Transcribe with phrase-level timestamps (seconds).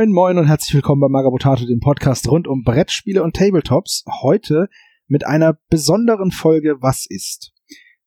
[0.00, 4.02] Moin moin und herzlich willkommen bei Magabotato, dem Podcast rund um Brettspiele und Tabletops.
[4.22, 4.70] Heute
[5.08, 7.52] mit einer besonderen Folge Was ist?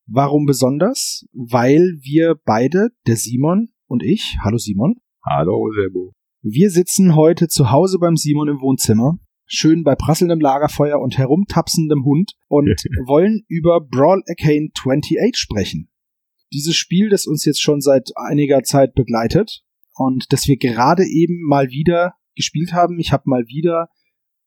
[0.08, 1.28] Warum besonders?
[1.34, 4.96] Weil wir beide, der Simon und ich, hallo Simon.
[5.24, 6.14] Hallo Sebo.
[6.42, 12.06] Wir sitzen heute zu Hause beim Simon im Wohnzimmer, schön bei prasselndem Lagerfeuer und herumtapsendem
[12.06, 12.70] Hund und
[13.06, 15.92] wollen über Brawl Arcane 28 sprechen.
[16.52, 19.64] Dieses Spiel, das uns jetzt schon seit einiger Zeit begleitet
[19.96, 23.00] und das wir gerade eben mal wieder gespielt haben.
[23.00, 23.90] Ich habe mal wieder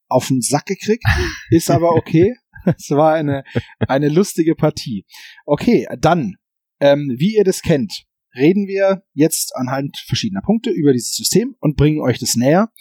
[0.07, 1.03] auf den Sack gekriegt,
[1.49, 2.35] ist aber okay.
[2.65, 3.43] Es war eine,
[3.87, 5.05] eine lustige Partie.
[5.45, 6.35] Okay, dann,
[6.81, 8.03] ähm, wie ihr das kennt,
[8.35, 12.71] reden wir jetzt anhand verschiedener Punkte über dieses System und bringen euch das näher.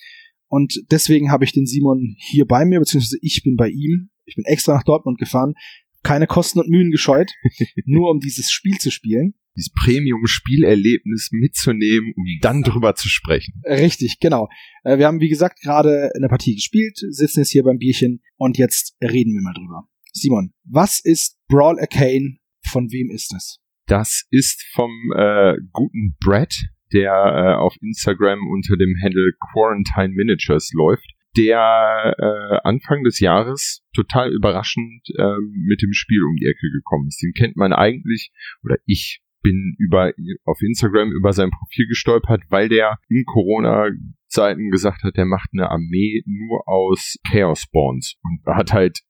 [0.48, 4.10] Und deswegen habe ich den Simon hier bei mir, beziehungsweise ich bin bei ihm.
[4.24, 5.54] Ich bin extra nach Dortmund gefahren,
[6.02, 7.32] keine Kosten und Mühen gescheut,
[7.84, 13.62] nur um dieses Spiel zu spielen dieses Premium-Spielerlebnis mitzunehmen, um dann drüber zu sprechen.
[13.64, 14.48] Richtig, genau.
[14.84, 18.58] Äh, wir haben, wie gesagt, gerade eine Partie gespielt, sitzen jetzt hier beim Bierchen und
[18.58, 19.88] jetzt reden wir mal drüber.
[20.12, 22.38] Simon, was ist Brawl Arcane?
[22.68, 23.60] Von wem ist es?
[23.86, 26.54] Das ist vom äh, guten Brad,
[26.92, 33.84] der äh, auf Instagram unter dem Handle Quarantine Miniatures läuft der äh, Anfang des Jahres
[33.94, 37.22] total überraschend äh, mit dem Spiel um die Ecke gekommen ist.
[37.22, 38.32] Den kennt man eigentlich,
[38.62, 40.12] oder ich bin über
[40.44, 45.70] auf Instagram über sein Profil gestolpert, weil der in Corona-Zeiten gesagt hat, der macht eine
[45.70, 49.02] Armee nur aus Chaos Spawns und hat halt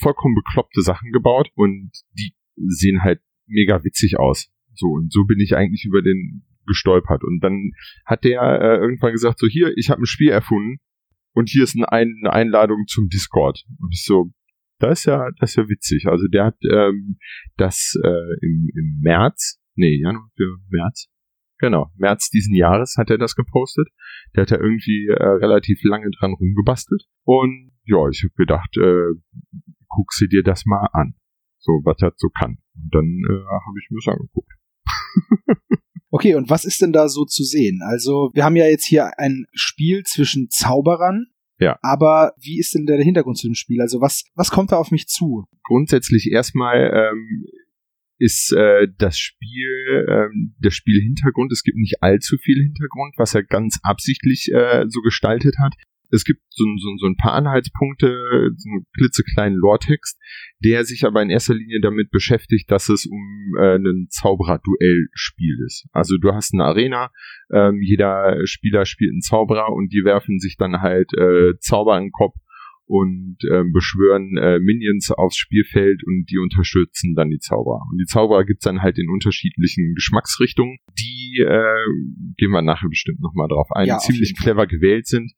[0.00, 4.50] vollkommen bekloppte Sachen gebaut und die sehen halt mega witzig aus.
[4.74, 7.72] So und so bin ich eigentlich über den gestolpert und dann
[8.04, 10.76] hat der äh, irgendwann gesagt so hier, ich habe ein Spiel erfunden
[11.32, 14.30] und hier ist eine, eine Einladung zum Discord und ich so
[14.78, 16.06] das ist ja, das ist ja witzig.
[16.06, 17.18] Also der hat ähm,
[17.58, 21.08] das äh, im, im März nee, Januar für März.
[21.58, 23.88] Genau, März diesen Jahres hat er das gepostet.
[24.34, 27.02] Der hat da irgendwie äh, relativ lange dran rumgebastelt.
[27.24, 29.14] Und ja, ich habe gedacht, äh,
[29.88, 31.14] guck sie dir das mal an.
[31.58, 32.56] So, was er so kann.
[32.74, 34.52] Und dann äh, habe ich mir das angeguckt.
[36.10, 37.80] okay, und was ist denn da so zu sehen?
[37.84, 41.26] Also, wir haben ja jetzt hier ein Spiel zwischen Zauberern.
[41.58, 41.78] Ja.
[41.82, 43.82] Aber wie ist denn der Hintergrund zu dem Spiel?
[43.82, 45.44] Also, was, was kommt da auf mich zu?
[45.64, 47.44] Grundsätzlich erstmal ähm,
[48.20, 51.50] ist äh, das Spiel, ähm, der Spielhintergrund.
[51.52, 55.74] Es gibt nicht allzu viel Hintergrund, was er ganz absichtlich äh, so gestaltet hat.
[56.12, 58.08] Es gibt so, so, so ein paar Anhaltspunkte,
[58.56, 60.18] so einen klitzekleinen Lore-Text,
[60.62, 65.86] der sich aber in erster Linie damit beschäftigt, dass es um äh, ein Zauberer-Duell-Spiel ist.
[65.92, 67.10] Also du hast eine Arena,
[67.52, 72.06] ähm, jeder Spieler spielt einen Zauberer und die werfen sich dann halt äh, Zauber in
[72.06, 72.34] den Kopf
[72.90, 77.86] und äh, beschwören äh, Minions aufs Spielfeld und die unterstützen dann die Zauberer.
[77.88, 81.86] Und die Zauberer gibt's dann halt in unterschiedlichen Geschmacksrichtungen, die äh,
[82.36, 85.32] gehen wir nachher bestimmt nochmal drauf ein, ja, ziemlich clever gewählt sind.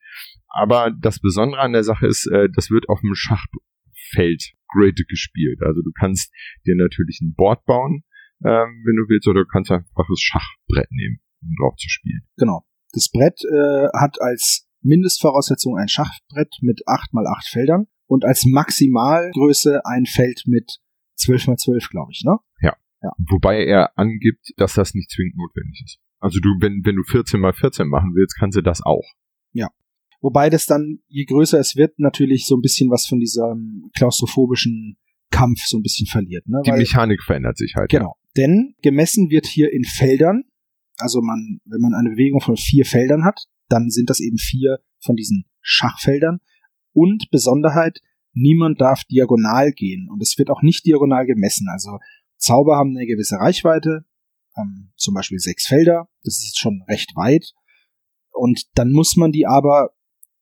[0.48, 5.60] Aber das Besondere an der Sache ist, äh, das wird auf dem Schachfeld Grid gespielt.
[5.60, 6.32] Also du kannst
[6.66, 8.02] dir natürlich ein Board bauen,
[8.42, 12.22] ähm, wenn du willst, oder du kannst einfach das Schachbrett nehmen, um drauf zu spielen.
[12.38, 12.64] Genau.
[12.94, 18.44] Das Brett äh, hat als Mindestvoraussetzung ein Schachbrett mit 8 mal 8 Feldern und als
[18.44, 20.78] Maximalgröße ein Feld mit
[21.16, 22.36] 12 mal 12, glaube ich, ne?
[22.60, 22.74] Ja.
[23.02, 23.12] ja.
[23.30, 25.98] Wobei er angibt, dass das nicht zwingend notwendig ist.
[26.18, 29.04] Also du, wenn, wenn du 14 mal 14 machen willst, kannst du das auch.
[29.52, 29.68] Ja.
[30.20, 34.96] Wobei das dann, je größer es wird, natürlich so ein bisschen was von diesem klaustrophobischen
[35.30, 36.46] Kampf so ein bisschen verliert.
[36.46, 36.60] Ne?
[36.64, 37.90] Die Weil, Mechanik verändert sich halt.
[37.90, 38.16] Genau.
[38.16, 38.30] Ja.
[38.36, 40.44] Denn gemessen wird hier in Feldern,
[40.96, 44.80] also man, wenn man eine Bewegung von vier Feldern hat, dann sind das eben vier
[45.00, 46.40] von diesen Schachfeldern.
[46.92, 48.00] Und Besonderheit,
[48.34, 50.08] niemand darf diagonal gehen.
[50.10, 51.68] Und es wird auch nicht diagonal gemessen.
[51.70, 51.98] Also
[52.36, 54.04] Zauber haben eine gewisse Reichweite,
[54.58, 56.08] ähm, zum Beispiel sechs Felder.
[56.22, 57.52] Das ist schon recht weit.
[58.30, 59.90] Und dann muss man die aber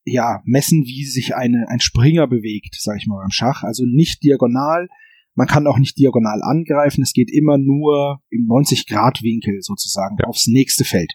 [0.04, 3.62] ja messen, wie sich eine, ein Springer bewegt, sag ich mal beim Schach.
[3.62, 4.88] Also nicht diagonal.
[5.34, 7.02] Man kann auch nicht diagonal angreifen.
[7.02, 10.26] Es geht immer nur im 90-Grad-Winkel sozusagen ja.
[10.26, 11.12] aufs nächste Feld.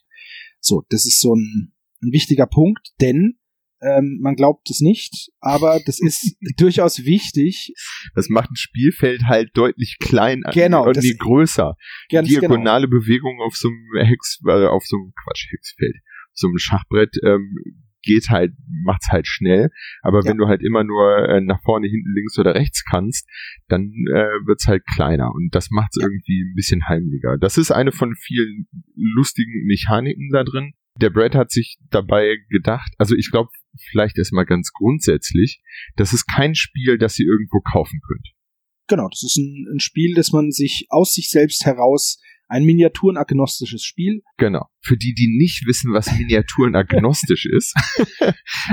[0.61, 1.74] So, das ist so ein
[2.05, 3.37] ein wichtiger Punkt, denn
[3.81, 7.73] ähm, man glaubt es nicht, aber das ist durchaus wichtig.
[8.15, 11.75] Das macht ein Spielfeld halt deutlich klein genau, und nie größer.
[12.09, 12.27] Genau.
[12.27, 12.99] Diagonale genau.
[13.01, 15.95] Bewegung auf so einem Hex, äh, auf so einem Quatsch, Hexfeld,
[16.33, 17.55] so einem Schachbrett ähm,
[18.01, 18.53] geht halt,
[18.83, 19.69] macht's halt schnell.
[20.01, 20.29] Aber ja.
[20.29, 23.27] wenn du halt immer nur äh, nach vorne, hinten, links oder rechts kannst,
[23.67, 26.05] dann äh, wird's halt kleiner und das macht's ja.
[26.05, 27.37] irgendwie ein bisschen heimlicher.
[27.37, 32.91] Das ist eine von vielen lustigen Mechaniken da drin der Brad hat sich dabei gedacht,
[32.97, 33.49] also ich glaube,
[33.91, 35.61] vielleicht erstmal ganz grundsätzlich,
[35.95, 38.29] das ist kein Spiel, das ihr irgendwo kaufen könnt.
[38.87, 43.83] Genau, das ist ein, ein, Spiel, das man sich aus sich selbst heraus Ein miniaturenagnostisches
[43.83, 44.21] Spiel.
[44.37, 44.67] Genau.
[44.81, 47.73] Für die, die nicht wissen, was miniaturenagnostisch ist.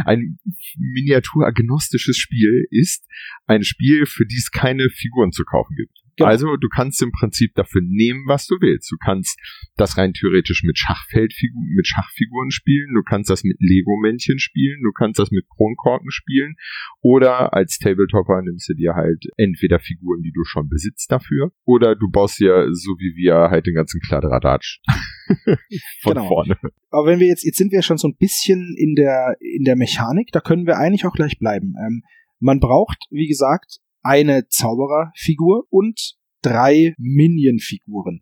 [0.04, 0.38] ein
[0.76, 3.06] miniaturagnostisches Spiel ist
[3.46, 6.01] ein Spiel, für die es keine Figuren zu kaufen gibt.
[6.16, 6.28] Genau.
[6.28, 8.90] Also du kannst im Prinzip dafür nehmen, was du willst.
[8.90, 9.38] Du kannst
[9.76, 14.92] das rein theoretisch mit Schachfeldfiguren, mit Schachfiguren spielen, du kannst das mit Lego-Männchen spielen, du
[14.92, 16.56] kannst das mit Kronkorken spielen
[17.00, 21.96] oder als Tabletopper nimmst du dir halt entweder Figuren, die du schon besitzt dafür oder
[21.96, 24.80] du baust dir so wie wir halt den ganzen Kladderadatsch
[26.02, 26.28] von genau.
[26.28, 26.56] vorne.
[26.90, 29.76] Aber wenn wir jetzt, jetzt sind wir schon so ein bisschen in der, in der
[29.76, 31.74] Mechanik, da können wir eigentlich auch gleich bleiben.
[31.78, 32.02] Ähm,
[32.38, 38.20] man braucht, wie gesagt, eine Zaubererfigur und drei Minion-Figuren.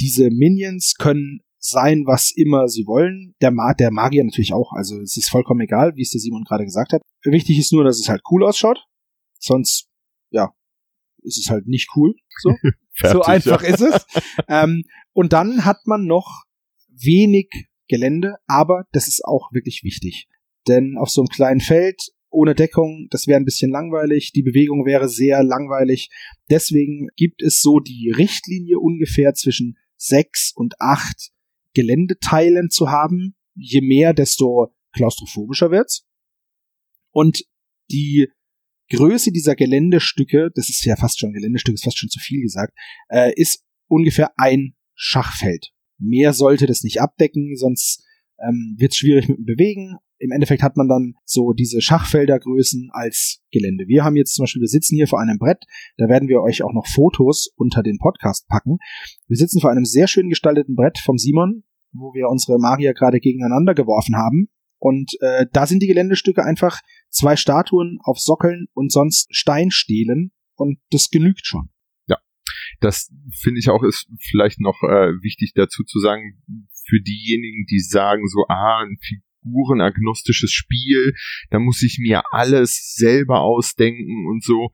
[0.00, 3.34] Diese Minions können sein, was immer sie wollen.
[3.40, 4.72] Der, Ma der Magier natürlich auch.
[4.72, 7.02] Also es ist vollkommen egal, wie es der Simon gerade gesagt hat.
[7.22, 8.86] Wichtig ist nur, dass es halt cool ausschaut.
[9.38, 9.88] Sonst,
[10.30, 10.54] ja,
[11.22, 12.14] ist es halt nicht cool.
[12.40, 12.54] So,
[12.92, 13.68] Fertig, so einfach ja.
[13.68, 14.06] ist es.
[14.48, 16.44] ähm, und dann hat man noch
[16.88, 17.48] wenig
[17.88, 20.28] Gelände, aber das ist auch wirklich wichtig.
[20.68, 24.86] Denn auf so einem kleinen Feld ohne Deckung, das wäre ein bisschen langweilig, die Bewegung
[24.86, 26.10] wäre sehr langweilig.
[26.48, 31.32] Deswegen gibt es so die Richtlinie ungefähr zwischen sechs und acht
[31.74, 33.34] Geländeteilen zu haben.
[33.54, 36.06] Je mehr, desto klaustrophobischer wird's.
[37.12, 37.44] Und
[37.90, 38.28] die
[38.90, 42.76] Größe dieser Geländestücke, das ist ja fast schon Geländestück, ist fast schon zu viel gesagt,
[43.08, 45.72] äh, ist ungefähr ein Schachfeld.
[45.98, 48.04] Mehr sollte das nicht abdecken, sonst
[48.38, 52.90] ähm, wird es schwierig mit dem Bewegen im Endeffekt hat man dann so diese Schachfeldergrößen
[52.92, 53.88] als Gelände.
[53.88, 55.64] Wir haben jetzt zum Beispiel, wir sitzen hier vor einem Brett,
[55.96, 58.78] da werden wir euch auch noch Fotos unter den Podcast packen.
[59.26, 63.18] Wir sitzen vor einem sehr schön gestalteten Brett vom Simon, wo wir unsere Magier gerade
[63.18, 64.48] gegeneinander geworfen haben.
[64.78, 70.78] Und äh, da sind die Geländestücke einfach zwei Statuen auf Sockeln und sonst Steinstelen und
[70.90, 71.70] das genügt schon.
[72.08, 72.18] Ja,
[72.80, 76.42] das finde ich auch ist vielleicht noch äh, wichtig dazu zu sagen,
[76.86, 78.98] für diejenigen, die sagen so, ah, ein
[79.42, 81.14] figurenagnostisches Spiel,
[81.50, 84.70] da muss ich mir alles selber ausdenken und so.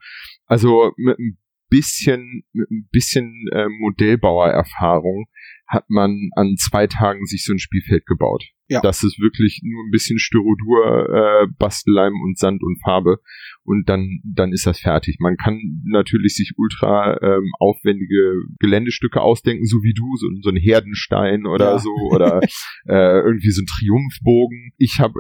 [0.47, 5.27] Also mit ein bisschen, mit ein bisschen äh, Modellbauererfahrung
[5.67, 8.45] hat man an zwei Tagen sich so ein Spielfeld gebaut.
[8.69, 8.81] Ja.
[8.81, 13.19] Das ist wirklich nur ein bisschen Styrodur, äh, Bastelleim und Sand und Farbe
[13.63, 15.19] und dann dann ist das fertig.
[15.21, 20.57] Man kann natürlich sich ultra ähm, aufwendige Geländestücke ausdenken, so wie du, so, so ein
[20.57, 21.79] Herdenstein oder ja.
[21.79, 22.41] so oder
[22.87, 24.73] äh, irgendwie so ein Triumphbogen.
[24.79, 25.15] Ich habe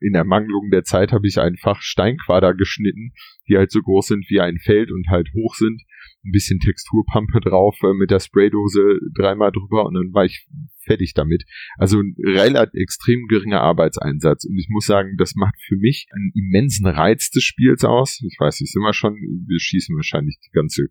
[0.00, 3.12] in der Mangelung der Zeit habe ich einfach Steinquader geschnitten,
[3.48, 5.82] die halt so groß sind wie ein Feld und halt hoch sind
[6.26, 10.46] ein bisschen Texturpampe drauf äh, mit der Spraydose dreimal drüber und dann war ich
[10.86, 11.44] fertig damit.
[11.76, 14.44] Also ein relativ extrem geringer Arbeitseinsatz.
[14.44, 18.22] Und ich muss sagen, das macht für mich einen immensen Reiz des Spiels aus.
[18.26, 20.86] Ich weiß nicht, sind wir schon, wir schießen wahrscheinlich die ganze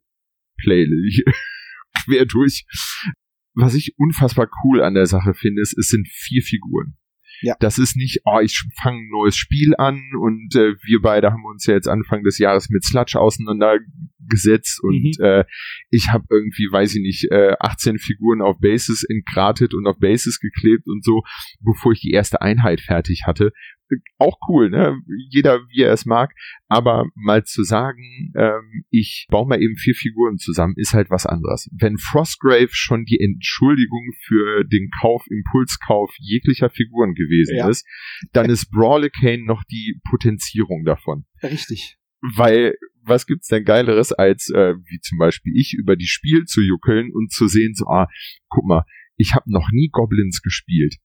[0.57, 1.24] Playlist
[2.06, 2.65] quer durch.
[3.53, 6.98] Was ich unfassbar cool an der Sache finde, ist, es sind vier Figuren.
[7.41, 7.55] Ja.
[7.59, 11.45] Das ist nicht, oh, ich fange ein neues Spiel an und äh, wir beide haben
[11.45, 15.25] uns ja jetzt Anfang des Jahres mit Sludge auseinandergesetzt und mhm.
[15.25, 15.45] äh,
[15.89, 20.39] ich habe irgendwie, weiß ich nicht, äh, 18 Figuren auf Bases entgratet und auf Bases
[20.39, 21.23] geklebt und so,
[21.61, 23.51] bevor ich die erste Einheit fertig hatte
[24.17, 25.00] auch cool, ne?
[25.29, 26.33] Jeder wie er es mag.
[26.67, 31.25] Aber mal zu sagen, ähm, ich baue mal eben vier Figuren zusammen, ist halt was
[31.25, 31.69] anderes.
[31.71, 37.69] Wenn Frostgrave schon die Entschuldigung für den Kauf, Impulskauf jeglicher Figuren gewesen ja.
[37.69, 37.86] ist,
[38.33, 41.25] dann ist Brawlicane noch die Potenzierung davon.
[41.43, 41.98] Richtig.
[42.21, 42.75] Weil
[43.07, 47.12] was gibt's denn geileres als äh, wie zum Beispiel ich über die Spiel zu juckeln
[47.13, 48.07] und zu sehen so ah
[48.50, 48.83] guck mal
[49.15, 50.95] ich habe noch nie Goblins gespielt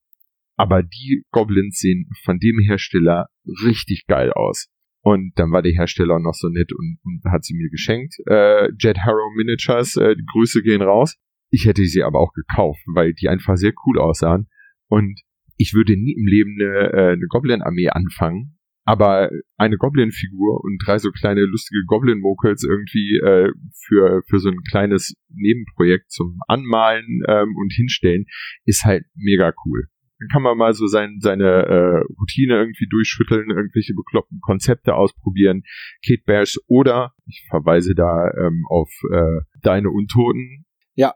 [0.61, 3.29] aber die Goblins sehen von dem Hersteller
[3.65, 4.67] richtig geil aus.
[5.03, 8.13] Und dann war der Hersteller noch so nett und, und hat sie mir geschenkt.
[8.27, 11.17] Äh, Jet Harrow Miniatures, äh, die Grüße gehen raus.
[11.49, 14.49] Ich hätte sie aber auch gekauft, weil die einfach sehr cool aussahen.
[14.87, 15.21] Und
[15.57, 20.99] ich würde nie im Leben eine, äh, eine Goblin-Armee anfangen, aber eine Goblin-Figur und drei
[20.99, 23.51] so kleine lustige Goblin-Mokels irgendwie äh,
[23.87, 28.25] für, für so ein kleines Nebenprojekt zum Anmalen ähm, und Hinstellen
[28.65, 29.87] ist halt mega cool.
[30.21, 35.63] Dann kann man mal so sein, seine äh, Routine irgendwie durchschütteln, irgendwelche bekloppten Konzepte ausprobieren.
[36.05, 40.65] Kate Bears oder, ich verweise da ähm, auf äh, deine Untoten.
[40.93, 41.15] Ja.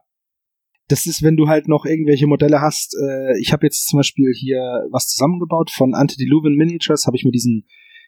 [0.88, 2.96] Das ist, wenn du halt noch irgendwelche Modelle hast.
[3.00, 4.58] Äh, ich habe jetzt zum Beispiel hier
[4.90, 7.68] was zusammengebaut von Antediluvian Miniatures, habe ich mir diesen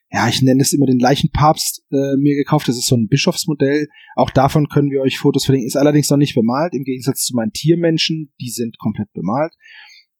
[0.09, 2.69] ja, ich nenne es immer den Leichenpapst äh, mir gekauft.
[2.69, 3.87] Das ist so ein Bischofsmodell.
[4.15, 5.67] Auch davon können wir euch Fotos verlinken.
[5.67, 8.31] Ist allerdings noch nicht bemalt, im Gegensatz zu meinen Tiermenschen.
[8.39, 9.53] Die sind komplett bemalt.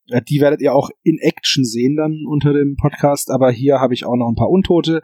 [0.09, 3.93] Äh, die werdet ihr auch in Action sehen dann unter dem Podcast, aber hier habe
[3.93, 5.01] ich auch noch ein paar Untote.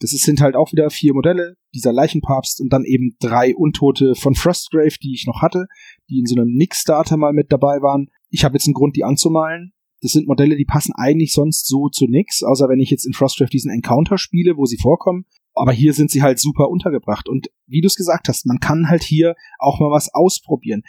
[0.00, 4.34] Das sind halt auch wieder vier Modelle, dieser Leichenpapst und dann eben drei Untote von
[4.34, 5.66] Frostgrave, die ich noch hatte,
[6.08, 8.08] die in so einem Nix-Starter mal mit dabei waren.
[8.30, 9.72] Ich habe jetzt einen Grund, die anzumalen.
[10.00, 13.12] Das sind Modelle, die passen eigentlich sonst so zu nix, außer wenn ich jetzt in
[13.12, 15.26] Frostgrave diesen Encounter spiele, wo sie vorkommen.
[15.52, 17.28] Aber hier sind sie halt super untergebracht.
[17.28, 20.82] Und wie du es gesagt hast, man kann halt hier auch mal was ausprobieren.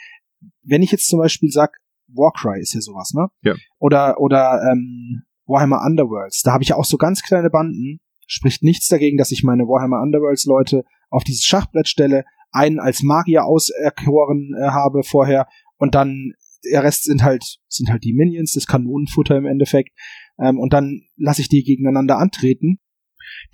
[0.62, 1.76] Wenn ich jetzt zum Beispiel sag,
[2.14, 3.28] Warcry ist ja sowas, ne?
[3.42, 3.54] Ja.
[3.78, 8.00] Oder, oder ähm, Warhammer Underworlds, da habe ich auch so ganz kleine Banden.
[8.26, 13.02] Spricht nichts dagegen, dass ich meine Warhammer Underworlds Leute auf dieses Schachbrett stelle, einen als
[13.02, 16.32] Magier auserkoren äh, habe vorher und dann
[16.70, 19.90] der Rest sind halt sind halt die Minions, das Kanonenfutter im Endeffekt
[20.38, 22.78] ähm, und dann lasse ich die gegeneinander antreten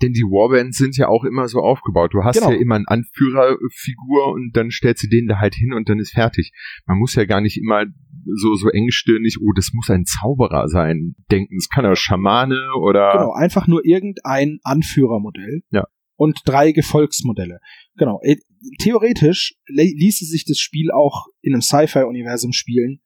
[0.01, 2.13] denn die Warbands sind ja auch immer so aufgebaut.
[2.13, 2.51] Du hast genau.
[2.51, 6.13] ja immer eine Anführerfigur und dann stellst du den da halt hin und dann ist
[6.13, 6.51] fertig.
[6.85, 7.85] Man muss ja gar nicht immer
[8.25, 11.57] so, so engstirnig, oh, das muss ein Zauberer sein, denken.
[11.57, 13.11] Es kann ja Schamane oder.
[13.13, 15.61] Genau, einfach nur irgendein Anführermodell.
[15.71, 15.85] Ja.
[16.15, 17.59] Und drei Gefolgsmodelle.
[17.95, 18.19] Genau.
[18.23, 18.37] Äh,
[18.79, 22.99] theoretisch ließe sich das Spiel auch in einem Sci-Fi-Universum spielen,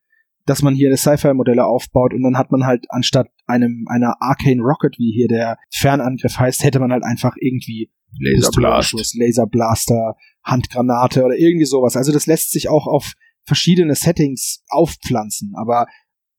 [0.45, 4.97] dass man hier Sci-Fi-Modelle aufbaut und dann hat man halt anstatt einem einer Arcane Rocket,
[4.97, 9.15] wie hier der Fernangriff heißt, hätte man halt einfach irgendwie Laserblast.
[9.15, 11.95] Laserblaster, Handgranate oder irgendwie sowas.
[11.95, 13.13] Also das lässt sich auch auf
[13.45, 15.87] verschiedene Settings aufpflanzen, aber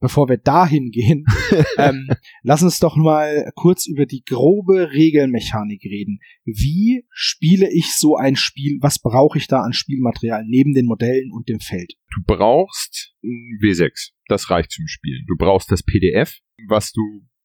[0.05, 1.25] bevor wir dahin gehen,
[1.79, 2.09] ähm,
[2.43, 6.19] lass uns doch mal kurz über die grobe Regelmechanik reden.
[6.45, 8.79] Wie spiele ich so ein Spiel?
[8.83, 11.95] Was brauche ich da an Spielmaterial neben den Modellen und dem Feld?
[12.15, 14.11] Du brauchst ein W6.
[14.29, 15.25] Das reicht zum Spielen.
[15.27, 17.01] Du brauchst das PDF, was du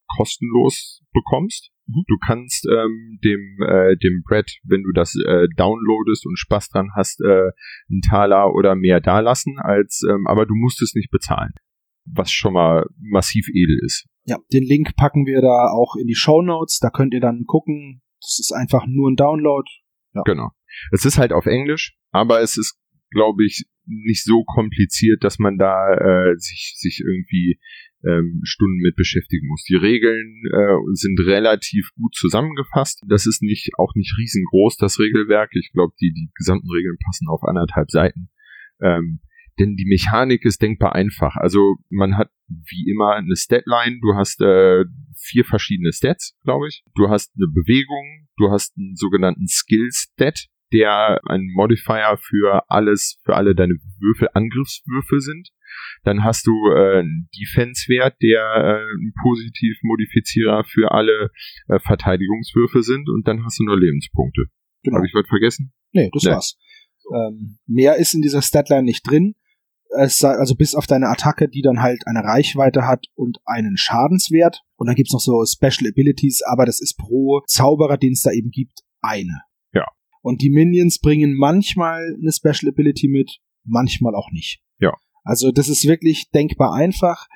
[0.07, 1.71] kostenlos bekommst.
[1.89, 2.03] Mhm.
[2.07, 6.89] Du kannst ähm, dem äh, dem Brett, wenn du das äh, downloadest und Spaß dran
[6.95, 7.49] hast, äh,
[7.89, 11.51] einen Taler oder mehr dalassen, als ähm, aber du musst es nicht bezahlen
[12.11, 14.07] was schon mal massiv edel ist.
[14.25, 16.79] Ja, den Link packen wir da auch in die Show Notes.
[16.79, 18.01] Da könnt ihr dann gucken.
[18.21, 19.67] Das ist einfach nur ein Download.
[20.13, 20.21] Ja.
[20.25, 20.49] Genau.
[20.91, 22.77] Es ist halt auf Englisch, aber es ist,
[23.11, 27.59] glaube ich, nicht so kompliziert, dass man da äh, sich, sich irgendwie
[28.05, 29.63] ähm, Stunden mit beschäftigen muss.
[29.63, 33.01] Die Regeln äh, sind relativ gut zusammengefasst.
[33.07, 35.51] Das ist nicht auch nicht riesengroß, das Regelwerk.
[35.53, 38.29] Ich glaube, die, die gesamten Regeln passen auf anderthalb Seiten.
[38.81, 39.19] Ähm,
[39.59, 41.35] denn die Mechanik ist denkbar einfach.
[41.35, 44.85] Also man hat wie immer eine Statline, du hast äh,
[45.17, 46.83] vier verschiedene Stats, glaube ich.
[46.95, 53.35] Du hast eine Bewegung, du hast einen sogenannten Skill-Stat, der ein Modifier für alles, für
[53.35, 55.49] alle deine Würfel, Angriffswürfel sind.
[56.03, 61.29] Dann hast du äh, einen Defense-Wert, der äh, ein Positiv-Modifizierer für alle
[61.67, 63.09] äh, Verteidigungswürfe sind.
[63.09, 64.45] Und dann hast du nur Lebenspunkte.
[64.83, 64.97] Genau.
[64.97, 65.73] Habe ich was vergessen?
[65.91, 66.31] Nee, das nee.
[66.31, 66.57] war's.
[67.13, 69.35] Ähm, mehr ist in dieser Statline nicht drin
[69.89, 74.61] es, also bis auf deine Attacke, die dann halt eine Reichweite hat und einen Schadenswert.
[74.75, 78.31] Und dann gibt's noch so Special Abilities, aber das ist pro Zauberer, den es da
[78.31, 79.41] eben gibt, eine.
[80.21, 84.61] Und die Minions bringen manchmal eine Special Ability mit, manchmal auch nicht.
[84.79, 84.93] Ja.
[85.23, 87.27] Also das ist wirklich denkbar einfach.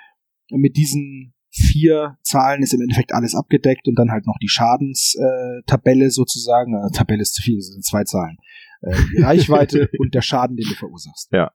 [0.49, 6.09] Mit diesen vier Zahlen ist im Endeffekt alles abgedeckt und dann halt noch die Schadenstabelle
[6.09, 6.73] sozusagen.
[6.73, 8.37] Äh, Tabelle ist zu viel, das sind zwei Zahlen.
[8.81, 11.29] Äh, die Reichweite und der Schaden, den du verursachst.
[11.31, 11.51] Ja.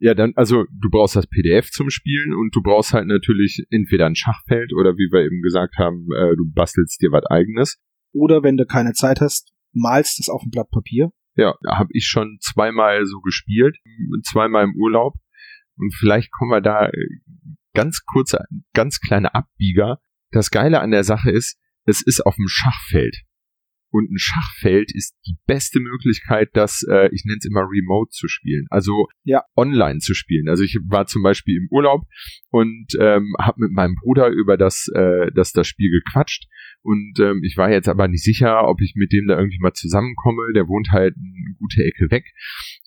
[0.00, 4.06] Ja, dann, also du brauchst das PDF zum Spielen und du brauchst halt natürlich entweder
[4.06, 7.78] ein Schachfeld oder wie wir eben gesagt haben, äh, du bastelst dir was eigenes.
[8.12, 11.12] Oder wenn du keine Zeit hast, malst es auf ein Blatt Papier.
[11.36, 13.76] Ja, habe ich schon zweimal so gespielt,
[14.24, 15.14] zweimal im Urlaub.
[15.76, 16.92] Und vielleicht kommen wir da äh,
[17.74, 18.34] ganz kurz,
[18.72, 20.00] ganz kleine Abbieger.
[20.30, 23.25] Das Geile an der Sache ist, es ist auf dem Schachfeld.
[23.90, 28.28] Und ein Schachfeld ist die beste Möglichkeit, das, äh, ich nenne es immer remote zu
[28.28, 29.42] spielen, also ja.
[29.56, 30.48] online zu spielen.
[30.48, 32.02] Also ich war zum Beispiel im Urlaub
[32.50, 36.48] und ähm, habe mit meinem Bruder über das, äh, das, das Spiel gequatscht.
[36.82, 39.72] Und ähm, ich war jetzt aber nicht sicher, ob ich mit dem da irgendwie mal
[39.72, 40.52] zusammenkomme.
[40.54, 42.24] Der wohnt halt eine gute Ecke weg.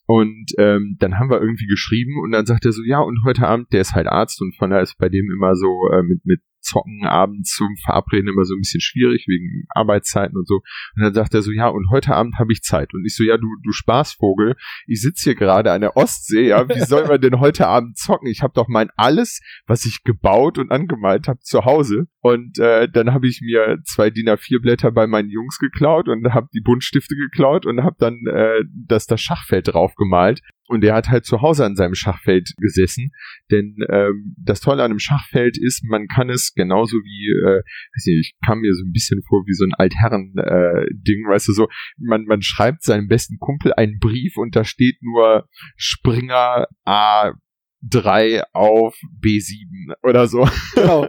[0.05, 3.45] Und ähm, dann haben wir irgendwie geschrieben und dann sagt er so, ja, und heute
[3.45, 6.25] Abend, der ist halt Arzt und von daher ist bei dem immer so äh, mit,
[6.25, 10.61] mit Zocken abends zum Verabreden immer so ein bisschen schwierig wegen Arbeitszeiten und so.
[10.95, 12.93] Und dann sagt er so, ja, und heute Abend habe ich Zeit.
[12.93, 14.55] Und ich so, ja, du, du Spaßvogel,
[14.87, 18.27] ich sitze hier gerade an der Ostsee, ja, wie soll man denn heute Abend zocken?
[18.27, 22.07] Ich habe doch mein alles, was ich gebaut und angemalt habe, zu Hause.
[22.21, 26.33] Und äh, dann habe ich mir zwei DIN A4 Blätter bei meinen Jungs geklaut und
[26.33, 30.41] habe die Buntstifte geklaut und habe dann äh, das, das Schachfeld drauf gemalt.
[30.69, 33.11] Und er hat halt zu Hause an seinem Schachfeld gesessen.
[33.51, 37.61] Denn ähm, das Tolle an einem Schachfeld ist, man kann es genauso wie, äh,
[37.95, 41.47] weiß nicht, ich kam mir so ein bisschen vor wie so ein Altherren-Ding, äh, weißt
[41.47, 46.67] du, so, man, man schreibt seinem besten Kumpel einen Brief und da steht nur Springer
[46.85, 47.33] A
[47.81, 50.47] 3 auf B7 oder so.
[50.75, 51.07] Genau.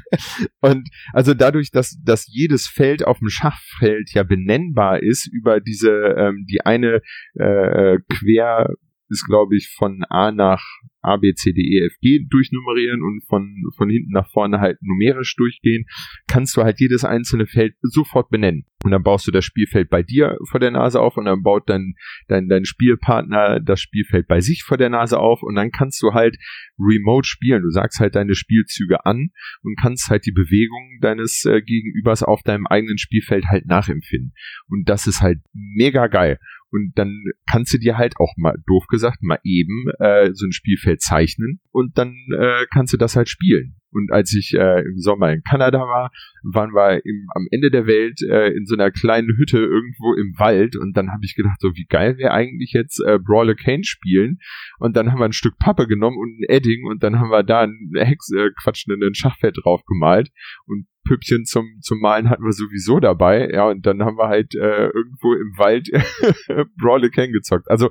[0.60, 5.90] und also dadurch, dass, dass jedes Feld auf dem Schachfeld ja benennbar ist über diese,
[5.90, 7.00] ähm, die eine
[7.34, 8.68] äh, quer
[9.12, 10.62] ist, glaube ich, von A nach
[11.02, 14.78] A, B, C, D, E, F, G durchnummerieren und von, von hinten nach vorne halt
[14.82, 15.84] numerisch durchgehen,
[16.28, 18.64] kannst du halt jedes einzelne Feld sofort benennen.
[18.84, 21.68] Und dann baust du das Spielfeld bei dir vor der Nase auf und dann baut
[21.68, 21.94] dein,
[22.28, 26.12] dein, dein Spielpartner das Spielfeld bei sich vor der Nase auf und dann kannst du
[26.12, 26.36] halt
[26.78, 27.62] remote spielen.
[27.62, 29.30] Du sagst halt deine Spielzüge an
[29.62, 34.34] und kannst halt die Bewegung deines äh, Gegenübers auf deinem eigenen Spielfeld halt nachempfinden.
[34.68, 36.38] Und das ist halt mega geil.
[36.72, 40.52] Und dann kannst du dir halt auch mal, doof gesagt, mal eben äh, so ein
[40.52, 43.76] Spielfeld zeichnen und dann äh, kannst du das halt spielen.
[43.92, 46.10] Und als ich äh, im Sommer in Kanada war,
[46.42, 50.32] waren wir im, am Ende der Welt äh, in so einer kleinen Hütte irgendwo im
[50.38, 53.84] Wald und dann habe ich gedacht, so wie geil wäre eigentlich jetzt äh, Brawler Kane
[53.84, 54.38] spielen.
[54.78, 57.42] Und dann haben wir ein Stück Pappe genommen und ein Edding und dann haben wir
[57.42, 60.30] da ein Hex äh, quatschenden Schachfeld drauf gemalt
[60.64, 64.54] und Püppchen zum, zum Malen hatten wir sowieso dabei, ja, und dann haben wir halt
[64.54, 65.90] äh, irgendwo im Wald
[67.14, 67.70] Kane gezockt.
[67.70, 67.90] Also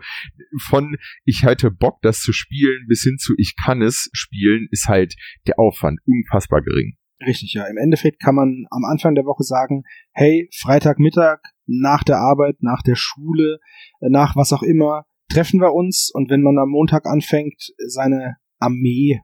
[0.60, 4.88] von ich hatte Bock, das zu spielen, bis hin zu ich kann es spielen, ist
[4.88, 6.96] halt der Aufwand unfassbar gering.
[7.24, 7.68] Richtig, ja.
[7.68, 12.82] Im Endeffekt kann man am Anfang der Woche sagen, hey, Freitagmittag, nach der Arbeit, nach
[12.82, 13.60] der Schule,
[14.00, 18.38] äh, nach was auch immer, treffen wir uns und wenn man am Montag anfängt, seine
[18.62, 19.22] Armee,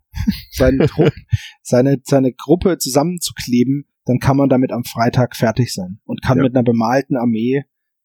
[0.52, 1.14] seinen Trupp,
[1.62, 6.44] seine, seine Gruppe zusammenzukleben, dann kann man damit am Freitag fertig sein und kann ja.
[6.44, 7.64] mit einer bemalten Armee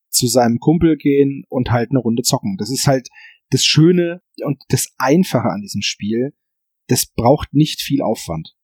[0.09, 2.57] zu seinem Kumpel gehen und halt eine Runde zocken.
[2.59, 3.09] Das ist halt
[3.51, 6.35] das Schöne und das Einfache an diesem Spiel.
[6.89, 8.55] Das braucht nicht viel Aufwand.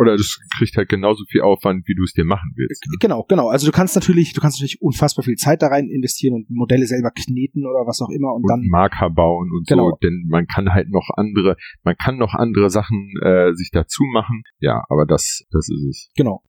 [0.00, 2.86] Oder das kriegt halt genauso viel Aufwand, wie du es dir machen willst.
[2.86, 2.96] Ne?
[3.00, 3.48] Genau, genau.
[3.48, 6.86] Also du kannst natürlich, du kannst natürlich unfassbar viel Zeit da rein investieren und Modelle
[6.86, 9.90] selber kneten oder was auch immer und, und dann Marker bauen und genau.
[9.90, 14.02] so, denn man kann halt noch andere, man kann noch andere Sachen äh, sich dazu
[14.10, 14.42] machen.
[14.58, 16.10] Ja, aber das, das ist es.
[16.14, 16.42] Genau.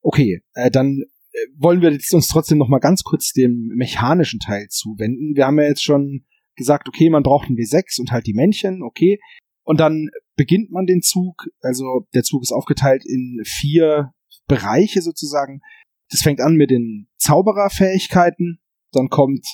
[0.00, 1.02] Okay, äh, dann
[1.32, 5.36] äh, wollen wir jetzt uns trotzdem noch mal ganz kurz dem mechanischen Teil zuwenden.
[5.36, 6.24] Wir haben ja jetzt schon
[6.56, 9.18] gesagt, okay, man braucht ein W6 und halt die Männchen, okay.
[9.62, 10.08] Und dann
[10.42, 14.12] beginnt man den Zug, also der Zug ist aufgeteilt in vier
[14.48, 15.60] Bereiche sozusagen.
[16.10, 18.58] Das fängt an mit den Zaubererfähigkeiten,
[18.90, 19.46] dann kommt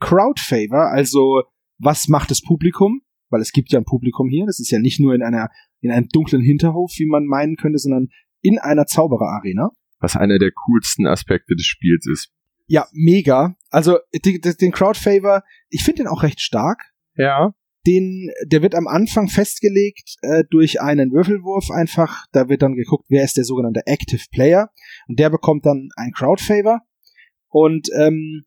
[0.00, 1.44] Crowd Favor, also
[1.78, 3.00] was macht das Publikum?
[3.30, 5.48] Weil es gibt ja ein Publikum hier, das ist ja nicht nur in einer
[5.80, 8.08] in einem dunklen Hinterhof, wie man meinen könnte, sondern
[8.42, 9.70] in einer Zaubererarena.
[9.98, 12.34] Was einer der coolsten Aspekte des Spiels ist.
[12.66, 13.56] Ja, mega.
[13.70, 16.92] Also den Crowd Favor, ich finde den auch recht stark.
[17.14, 17.54] Ja
[17.88, 22.26] den, der wird am Anfang festgelegt äh, durch einen Würfelwurf einfach.
[22.32, 24.70] Da wird dann geguckt, wer ist der sogenannte Active Player.
[25.08, 26.82] Und der bekommt dann ein Crowd Favor.
[27.48, 28.44] Und ähm,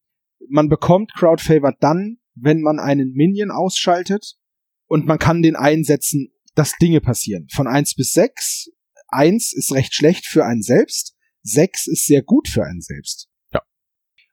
[0.47, 4.36] man bekommt Crowd Favor dann, wenn man einen Minion ausschaltet.
[4.86, 7.47] Und man kann den einsetzen, dass Dinge passieren.
[7.51, 8.69] Von eins bis sechs.
[9.08, 11.15] Eins ist recht schlecht für einen selbst.
[11.41, 13.27] Sechs ist sehr gut für einen selbst.
[13.51, 13.62] Ja.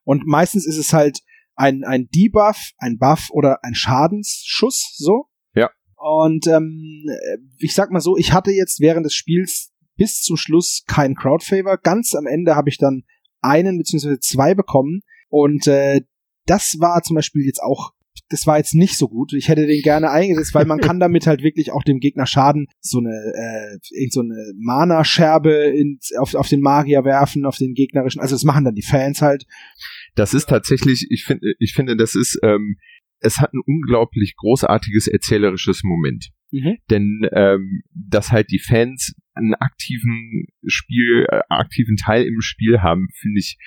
[0.05, 1.21] Und meistens ist es halt
[1.59, 5.27] ein, ein Debuff, ein Buff oder ein Schadensschuss, so.
[5.55, 5.71] Ja.
[5.97, 7.05] Und ähm,
[7.59, 11.77] ich sag mal so, ich hatte jetzt während des Spiels bis zum Schluss keinen Crowdfavor.
[11.79, 13.03] Ganz am Ende habe ich dann
[13.40, 15.01] einen beziehungsweise zwei bekommen.
[15.29, 16.03] Und äh,
[16.47, 17.92] das war zum Beispiel jetzt auch
[18.31, 19.33] das war jetzt nicht so gut.
[19.33, 22.66] Ich hätte den gerne eingesetzt, weil man kann damit halt wirklich auch dem Gegner schaden.
[22.81, 25.75] So eine, äh, irgend so eine Mana-Scherbe
[26.18, 28.21] auf, auf den Magier werfen, auf den gegnerischen.
[28.21, 29.47] Also das machen dann die Fans halt.
[30.19, 32.77] Das ist tatsächlich, ich finde, ich finde, das ist, ähm,
[33.21, 36.31] es hat ein unglaublich großartiges erzählerisches Moment.
[36.51, 36.77] Mhm.
[36.91, 43.07] Denn ähm, dass halt die Fans einen aktiven Spiel, äh, aktiven Teil im Spiel haben,
[43.21, 43.59] finde ich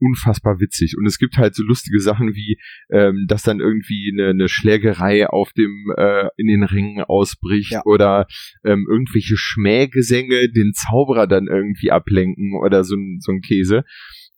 [0.00, 0.94] unfassbar witzig.
[0.96, 2.58] Und es gibt halt so lustige Sachen wie,
[2.90, 7.82] ähm, dass dann irgendwie eine, eine Schlägerei auf dem äh, in den Ringen ausbricht ja.
[7.84, 8.26] oder
[8.64, 13.84] ähm, irgendwelche Schmähgesänge den Zauberer dann irgendwie ablenken oder so, so ein Käse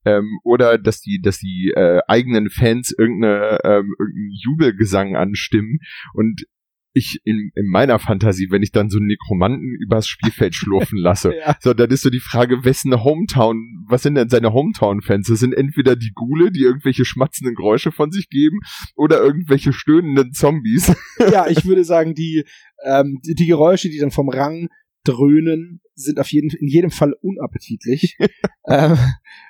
[0.05, 5.79] ähm, oder dass die, dass die äh, eigenen Fans irgendeine, ähm, irgendeinen Jubelgesang anstimmen
[6.15, 6.45] und
[6.93, 11.33] ich in, in meiner Fantasie, wenn ich dann so einen Nekromanten übers Spielfeld schlurfen lasse,
[11.35, 11.57] ja.
[11.61, 15.29] so, dann ist so die Frage, wessen Hometown, was sind denn seine Hometown-Fans?
[15.29, 18.59] Das sind entweder die Gule, die irgendwelche schmatzenden Geräusche von sich geben,
[18.97, 20.93] oder irgendwelche stöhnenden Zombies.
[21.31, 22.45] Ja, ich würde sagen, die,
[22.85, 24.69] ähm, die, die Geräusche, die dann vom Rang
[25.05, 28.17] dröhnen, sind auf jeden, in jedem Fall unappetitlich.
[28.65, 28.97] äh,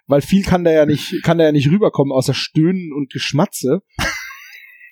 [0.07, 3.83] weil viel kann da ja nicht, kann da ja nicht rüberkommen, außer Stöhnen und Geschmatze.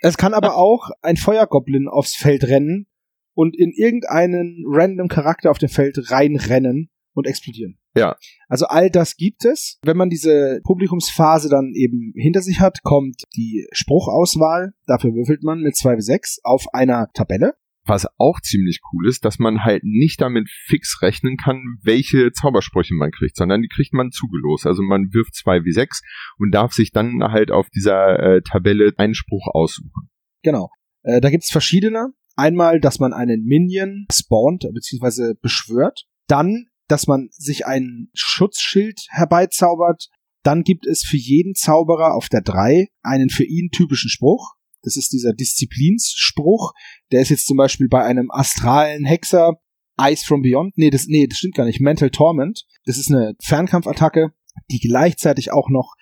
[0.01, 2.87] Es kann aber auch ein Feuergoblin aufs Feld rennen
[3.35, 7.79] und in irgendeinen random Charakter auf dem Feld reinrennen und explodieren.
[7.97, 8.16] Ja.
[8.49, 9.79] Also all das gibt es.
[9.83, 14.73] Wenn man diese Publikumsphase dann eben hinter sich hat, kommt die Spruchauswahl.
[14.87, 17.55] Dafür würfelt man mit 2 bis 6 auf einer Tabelle
[17.88, 22.94] was auch ziemlich cool ist, dass man halt nicht damit fix rechnen kann, welche Zaubersprüche
[22.94, 24.66] man kriegt, sondern die kriegt man zugelost.
[24.66, 26.03] Also man wirft zwei wie sechs
[26.38, 30.11] und darf sich dann halt auf dieser äh, Tabelle einen Spruch aussuchen.
[30.42, 30.70] Genau.
[31.03, 32.12] Äh, da gibt's verschiedene.
[32.37, 36.05] Einmal, dass man einen Minion spawnt, beziehungsweise beschwört.
[36.29, 40.09] Dann, dass man sich ein Schutzschild herbeizaubert.
[40.44, 44.55] Dann gibt es für jeden Zauberer auf der 3 einen für ihn typischen Spruch.
[44.88, 46.72] Das ist dieser Disziplinsspruch.
[47.12, 49.61] Der ist jetzt zum Beispiel bei einem astralen Hexer
[50.01, 50.79] Ice from Beyond.
[50.79, 51.81] Nee, das, nee, das stimmt gar nicht.
[51.81, 52.64] Mental Torment.
[52.87, 54.33] Das ist eine Fernkampfattacke,
[54.70, 55.94] die gleichzeitig auch noch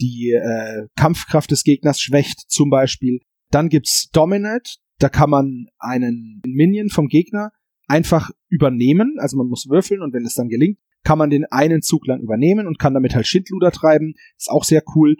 [0.00, 3.20] die äh, Kampfkraft des Gegners schwächt, zum Beispiel.
[3.50, 4.76] Dann gibt's Dominate.
[4.98, 7.50] Da kann man einen Minion vom Gegner
[7.88, 9.16] einfach übernehmen.
[9.18, 12.20] Also man muss würfeln und wenn es dann gelingt, kann man den einen Zug lang
[12.20, 14.14] übernehmen und kann damit halt Schindluder treiben.
[14.36, 15.16] Ist auch sehr cool.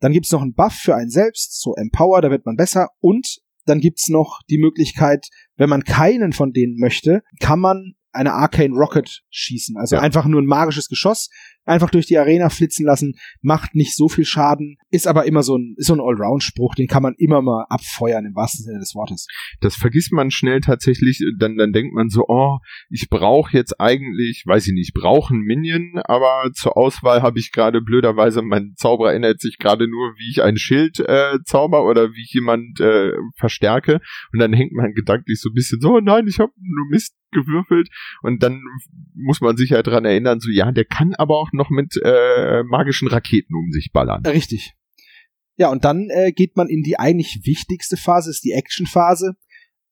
[0.00, 2.88] Dann gibt's noch einen Buff für einen selbst, so Empower, da wird man besser.
[3.00, 8.32] Und dann gibt's noch die Möglichkeit, wenn man keinen von denen möchte, kann man eine
[8.32, 9.76] Arcane Rocket schießen.
[9.76, 10.02] Also ja.
[10.02, 11.28] einfach nur ein magisches Geschoss,
[11.64, 15.56] einfach durch die Arena flitzen lassen, macht nicht so viel Schaden, ist aber immer so
[15.56, 18.94] ein, ist so ein Allround-Spruch, den kann man immer mal abfeuern im wahrsten Sinne des
[18.94, 19.26] Wortes.
[19.60, 24.44] Das vergisst man schnell tatsächlich, dann, dann denkt man so, oh, ich brauche jetzt eigentlich,
[24.46, 29.10] weiß ich nicht, brauche einen Minion, aber zur Auswahl habe ich gerade blöderweise, mein Zauberer
[29.10, 33.12] erinnert sich gerade nur, wie ich ein Schild äh, zauber oder wie ich jemand äh,
[33.36, 34.00] verstärke
[34.32, 37.14] und dann hängt man gedanklich so ein bisschen so, oh nein, ich habe nur Mist
[37.32, 37.88] gewürfelt
[38.22, 38.62] und dann
[39.14, 42.62] muss man sich halt dran erinnern, so ja, der kann aber auch noch mit äh,
[42.64, 44.24] magischen Raketen um sich ballern.
[44.26, 44.74] Richtig.
[45.56, 49.36] Ja, und dann äh, geht man in die eigentlich wichtigste Phase, ist die Action-Phase,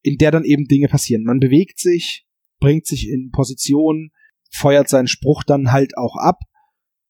[0.03, 1.24] in der dann eben Dinge passieren.
[1.24, 2.27] Man bewegt sich,
[2.59, 4.11] bringt sich in Position,
[4.51, 6.40] feuert seinen Spruch dann halt auch ab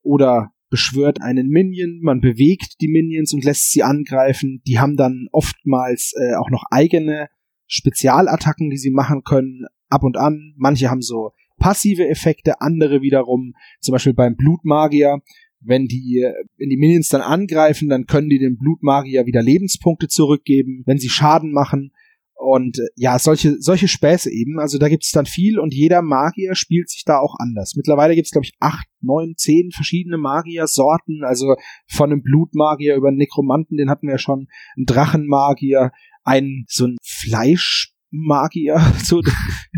[0.03, 4.61] oder beschwört einen Minion, man bewegt die Minions und lässt sie angreifen.
[4.67, 7.29] Die haben dann oftmals äh, auch noch eigene
[7.67, 10.55] Spezialattacken, die sie machen können, ab und an.
[10.57, 15.21] Manche haben so passive Effekte, andere wiederum, zum Beispiel beim Blutmagier,
[15.61, 16.25] wenn die,
[16.57, 21.09] wenn die Minions dann angreifen, dann können die dem Blutmagier wieder Lebenspunkte zurückgeben, wenn sie
[21.09, 21.91] Schaden machen.
[22.37, 24.61] Und äh, ja, solche, solche Späße eben.
[24.61, 27.75] Also da gibt's dann viel und jeder Magier spielt sich da auch anders.
[27.75, 31.25] Mittlerweile gibt's glaube ich, acht, neun, zehn verschiedene Magier-Sorten.
[31.25, 31.57] Also
[31.89, 34.47] von einem Blutmagier über einen Nekromanten, den hatten wir ja schon,
[34.77, 35.91] einen Drachenmagier,
[36.23, 39.21] ein so ein Fleisch Magier, so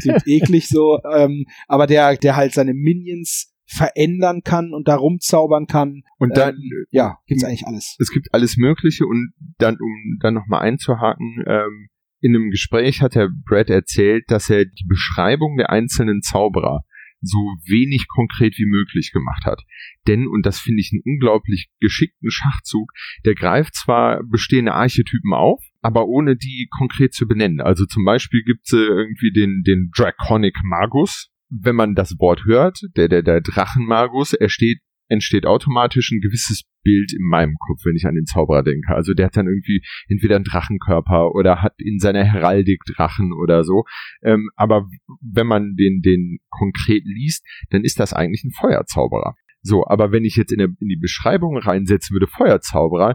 [0.01, 5.67] klingt eklig so, ähm, aber der, der halt seine Minions verändern kann und da rumzaubern
[5.67, 6.03] kann.
[6.19, 7.97] Und dann, ähm, ja, gibt's eigentlich alles.
[8.01, 11.89] Es gibt alles Mögliche und dann, um dann nochmal einzuhaken, ähm,
[12.21, 16.81] in einem Gespräch hat der Brad erzählt, dass er die Beschreibung der einzelnen Zauberer
[17.23, 19.63] so wenig konkret wie möglich gemacht hat.
[20.07, 22.91] Denn, und das finde ich einen unglaublich geschickten Schachzug,
[23.25, 27.61] der greift zwar bestehende Archetypen auf, aber ohne die konkret zu benennen.
[27.61, 31.29] Also zum Beispiel gibt es irgendwie den, den Draconic Magus.
[31.49, 36.63] Wenn man das Wort hört, der, der, der Drachenmagus, er steht entsteht automatisch ein gewisses
[36.83, 38.95] Bild in meinem Kopf, wenn ich an den Zauberer denke.
[38.95, 43.65] Also der hat dann irgendwie entweder einen Drachenkörper oder hat in seiner Heraldik Drachen oder
[43.65, 43.85] so.
[44.23, 44.89] Ähm, aber
[45.21, 49.35] wenn man den, den konkret liest, dann ist das eigentlich ein Feuerzauberer.
[49.63, 53.15] So, aber wenn ich jetzt in, der, in die Beschreibung reinsetzen würde, Feuerzauberer,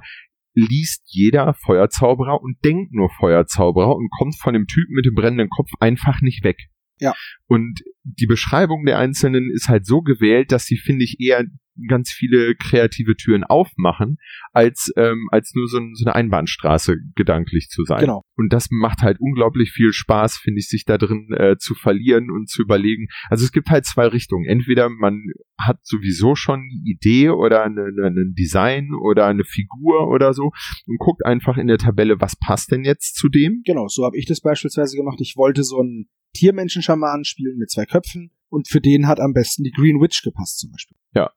[0.54, 5.50] liest jeder Feuerzauberer und denkt nur Feuerzauberer und kommt von dem Typen mit dem brennenden
[5.50, 6.58] Kopf einfach nicht weg.
[7.00, 7.14] Ja.
[7.48, 11.46] Und die Beschreibung der Einzelnen ist halt so gewählt, dass sie, finde ich, eher
[11.88, 14.18] ganz viele kreative Türen aufmachen,
[14.52, 18.02] als, ähm, als nur so, so eine Einbahnstraße gedanklich zu sein.
[18.02, 18.24] Genau.
[18.36, 22.32] Und das macht halt unglaublich viel Spaß, finde ich, sich da drin äh, zu verlieren
[22.32, 23.08] und zu überlegen.
[23.30, 24.46] Also es gibt halt zwei Richtungen.
[24.46, 25.24] Entweder man
[25.58, 30.52] hat sowieso schon eine Idee oder eine, eine Design oder eine Figur oder so
[30.88, 33.62] und guckt einfach in der Tabelle, was passt denn jetzt zu dem.
[33.66, 35.20] Genau, so habe ich das beispielsweise gemacht.
[35.22, 39.64] Ich wollte so einen Tiermenschen-Schaman spielen mit zwei Köpfen und für den hat am besten
[39.64, 40.98] die Green Witch gepasst zum Beispiel.
[41.14, 41.32] Ja,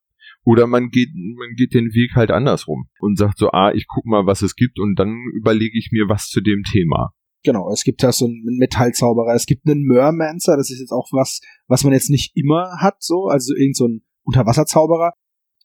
[0.48, 4.06] oder man geht, man geht den Weg halt andersrum und sagt so, ah, ich guck
[4.06, 7.12] mal, was es gibt und dann überlege ich mir was zu dem Thema.
[7.44, 11.10] Genau, es gibt ja so einen Metallzauberer, es gibt einen Mermancer, das ist jetzt auch
[11.12, 15.12] was, was man jetzt nicht immer hat, so, also irgend so ein Unterwasserzauberer.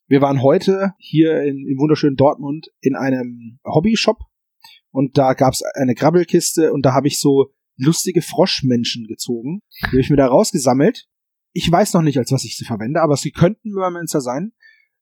[0.07, 4.17] Wir waren heute hier in, im wunderschönen Dortmund in einem Hobbyshop
[4.91, 9.61] und da gab's eine Grabbelkiste und da habe ich so lustige Froschmenschen gezogen.
[9.83, 11.07] Die habe ich mir da rausgesammelt.
[11.53, 14.51] Ich weiß noch nicht, als was ich sie verwende, aber sie könnten Mermancer sein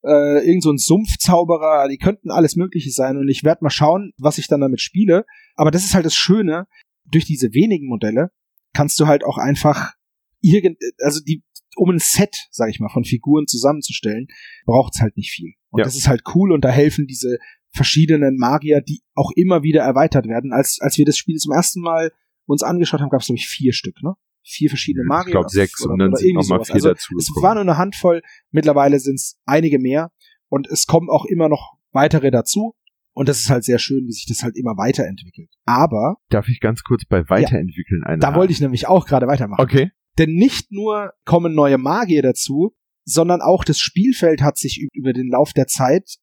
[0.04, 4.14] äh, irgend so ein Sumpfzauberer, die könnten alles Mögliche sein und ich werde mal schauen,
[4.18, 5.26] was ich dann damit spiele.
[5.56, 6.68] Aber das ist halt das Schöne,
[7.06, 8.32] durch diese wenigen Modelle
[8.74, 9.94] kannst du halt auch einfach
[10.42, 11.44] irgend, also die,
[11.76, 14.28] um ein Set, sag ich mal, von Figuren zusammenzustellen,
[14.66, 15.54] braucht's halt nicht viel.
[15.70, 15.84] Und ja.
[15.84, 17.38] das ist halt cool und da helfen diese
[17.74, 20.52] verschiedenen Magier, die auch immer wieder erweitert werden.
[20.52, 22.12] Als, als wir das Spiel zum ersten Mal
[22.46, 24.16] uns angeschaut haben, gab es glaube ich vier Stück, ne?
[24.43, 25.27] Vier verschiedene Magier.
[25.27, 26.67] Ich glaube sechs oder, und dann sind irgendwie noch mal sowas.
[26.67, 27.15] vier also, dazu.
[27.17, 30.12] Es war nur eine Handvoll, mittlerweile sind es einige mehr
[30.49, 32.75] und es kommen auch immer noch weitere dazu.
[33.13, 35.49] Und das ist halt sehr schön, wie sich das halt immer weiterentwickelt.
[35.65, 39.62] Aber Darf ich ganz kurz bei Weiterentwickeln eine da wollte ich nämlich auch gerade weitermachen.
[39.62, 39.91] Okay.
[40.17, 42.73] Denn nicht nur kommen neue Magier dazu,
[43.04, 46.17] sondern auch das Spielfeld hat sich über den Lauf der Zeit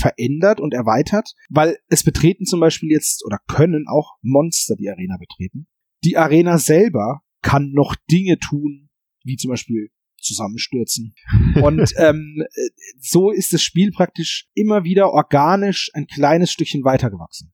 [0.00, 5.16] verändert und erweitert, weil es betreten zum Beispiel jetzt oder können auch Monster die Arena
[5.18, 5.66] betreten.
[6.04, 8.88] Die Arena selber kann noch Dinge tun,
[9.24, 11.14] wie zum Beispiel zusammenstürzen.
[11.62, 12.44] Und ähm,
[13.00, 17.51] so ist das Spiel praktisch immer wieder organisch ein kleines Stückchen weitergewachsen.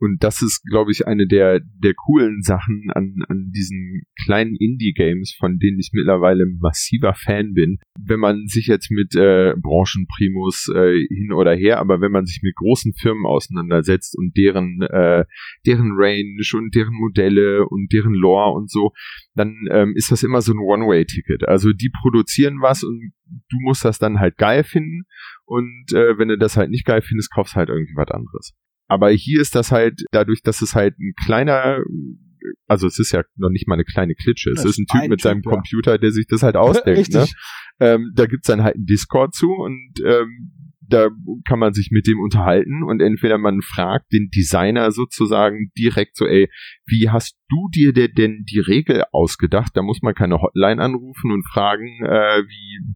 [0.00, 5.36] Und das ist, glaube ich, eine der, der coolen Sachen an, an diesen kleinen Indie-Games,
[5.38, 7.78] von denen ich mittlerweile massiver Fan bin.
[7.98, 12.40] Wenn man sich jetzt mit äh, Branchenprimus äh, hin oder her, aber wenn man sich
[12.42, 15.26] mit großen Firmen auseinandersetzt und deren, äh,
[15.66, 18.92] deren Range und deren Modelle und deren Lore und so,
[19.34, 21.46] dann ähm, ist das immer so ein One-Way-Ticket.
[21.46, 25.02] Also die produzieren was und du musst das dann halt geil finden
[25.44, 28.54] und äh, wenn du das halt nicht geil findest, kaufst halt irgendwie was anderes.
[28.90, 31.78] Aber hier ist das halt, dadurch, dass es halt ein kleiner,
[32.66, 35.10] also es ist ja noch nicht mal eine kleine Klitsche, es ist ein Typ ein
[35.10, 35.50] mit Typ, seinem ja.
[35.52, 37.12] Computer, der sich das halt ausdenkt.
[37.14, 37.26] ne?
[37.78, 40.50] Ähm, da gibt's dann halt einen Discord zu und ähm,
[40.80, 41.08] da
[41.46, 46.26] kann man sich mit dem unterhalten und entweder man fragt den Designer sozusagen direkt so,
[46.26, 46.50] ey,
[46.84, 49.70] wie hast du dir der denn die Regel ausgedacht?
[49.74, 52.94] Da muss man keine Hotline anrufen und fragen, äh, wie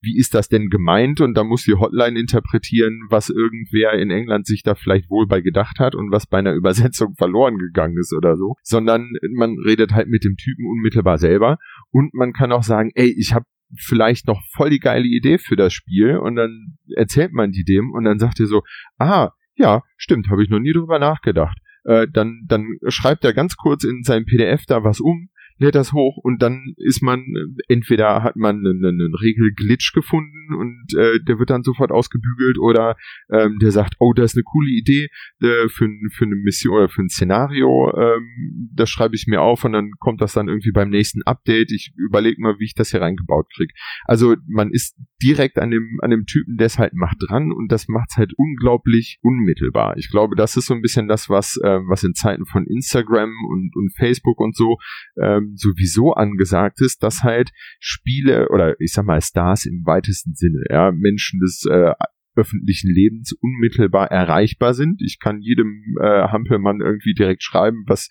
[0.00, 1.20] wie ist das denn gemeint?
[1.20, 5.40] Und da muss die Hotline interpretieren, was irgendwer in England sich da vielleicht wohl bei
[5.40, 8.54] gedacht hat und was bei einer Übersetzung verloren gegangen ist oder so.
[8.62, 11.58] Sondern man redet halt mit dem Typen unmittelbar selber
[11.90, 13.46] und man kann auch sagen, ey, ich habe
[13.78, 17.90] vielleicht noch voll die geile Idee für das Spiel und dann erzählt man die dem
[17.90, 18.62] und dann sagt er so,
[18.98, 21.58] ah, ja, stimmt, habe ich noch nie drüber nachgedacht.
[21.84, 25.28] Äh, dann, dann schreibt er ganz kurz in seinem PDF da was um,
[25.58, 30.54] lädt das hoch und dann ist man, äh, entweder hat man einen, einen Regelglitch gefunden
[30.54, 32.96] und äh, der wird dann sofort ausgebügelt oder
[33.30, 35.08] ähm, der sagt, oh, das ist eine coole Idee
[35.40, 39.64] äh, für, für eine Mission oder für ein Szenario, ähm, das schreibe ich mir auf
[39.64, 41.72] und dann kommt das dann irgendwie beim nächsten Update.
[41.72, 43.72] Ich überlege mal, wie ich das hier reingebaut kriege.
[44.04, 47.72] Also man ist direkt an dem, an dem Typen, der es halt macht, dran und
[47.72, 49.96] das macht es halt unglaublich unmittelbar.
[49.96, 53.30] Ich glaube, das ist so ein bisschen das, was, äh, was in Zeiten von Instagram
[53.50, 54.76] und, und Facebook und so
[55.20, 60.64] ähm, sowieso angesagt ist, dass halt Spiele oder ich sag mal Stars im weitesten Sinne,
[60.70, 61.92] ja, Menschen des äh,
[62.36, 65.00] öffentlichen Lebens unmittelbar erreichbar sind.
[65.02, 68.08] Ich kann jedem äh, Hampelmann irgendwie direkt schreiben, was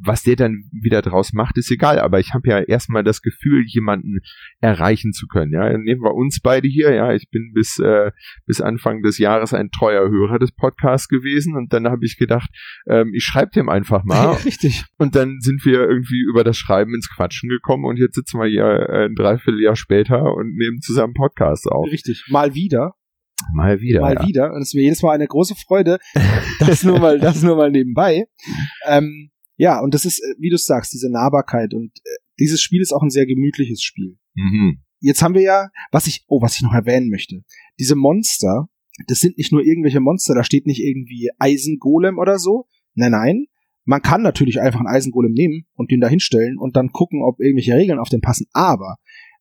[0.00, 1.98] was der dann wieder draus macht, ist egal.
[1.98, 4.20] Aber ich habe ja erstmal das Gefühl, jemanden
[4.60, 5.52] erreichen zu können.
[5.52, 6.92] Ja, nehmen wir uns beide hier.
[6.94, 8.10] Ja, ich bin bis äh,
[8.46, 12.50] bis Anfang des Jahres ein treuer Hörer des Podcasts gewesen und dann habe ich gedacht,
[12.88, 14.84] ähm, ich schreibe dem einfach mal Richtig.
[14.96, 18.48] und dann sind wir irgendwie über das Schreiben ins Quatschen gekommen und jetzt sitzen wir
[18.48, 21.86] hier äh, ein Dreivierteljahr später und nehmen zusammen Podcasts auf.
[21.90, 22.26] Richtig.
[22.28, 22.94] Mal wieder.
[23.52, 24.00] Mal wieder.
[24.00, 24.26] mal ja.
[24.26, 24.52] wieder.
[24.52, 25.98] Und es ist mir jedes Mal eine große Freude.
[26.60, 28.26] Das nur mal, das nur mal nebenbei.
[28.86, 31.74] Ähm, ja, und das ist, äh, wie du sagst, diese Nahbarkeit.
[31.74, 34.16] Und äh, dieses Spiel ist auch ein sehr gemütliches Spiel.
[34.34, 34.80] Mhm.
[35.00, 37.42] Jetzt haben wir ja, was ich, oh, was ich noch erwähnen möchte.
[37.78, 38.68] Diese Monster,
[39.06, 42.66] das sind nicht nur irgendwelche Monster, da steht nicht irgendwie Eisengolem oder so.
[42.94, 43.46] Nein, nein.
[43.84, 47.40] Man kann natürlich einfach einen Eisengolem nehmen und den da hinstellen und dann gucken, ob
[47.40, 48.46] irgendwelche Regeln auf den passen.
[48.52, 48.96] Aber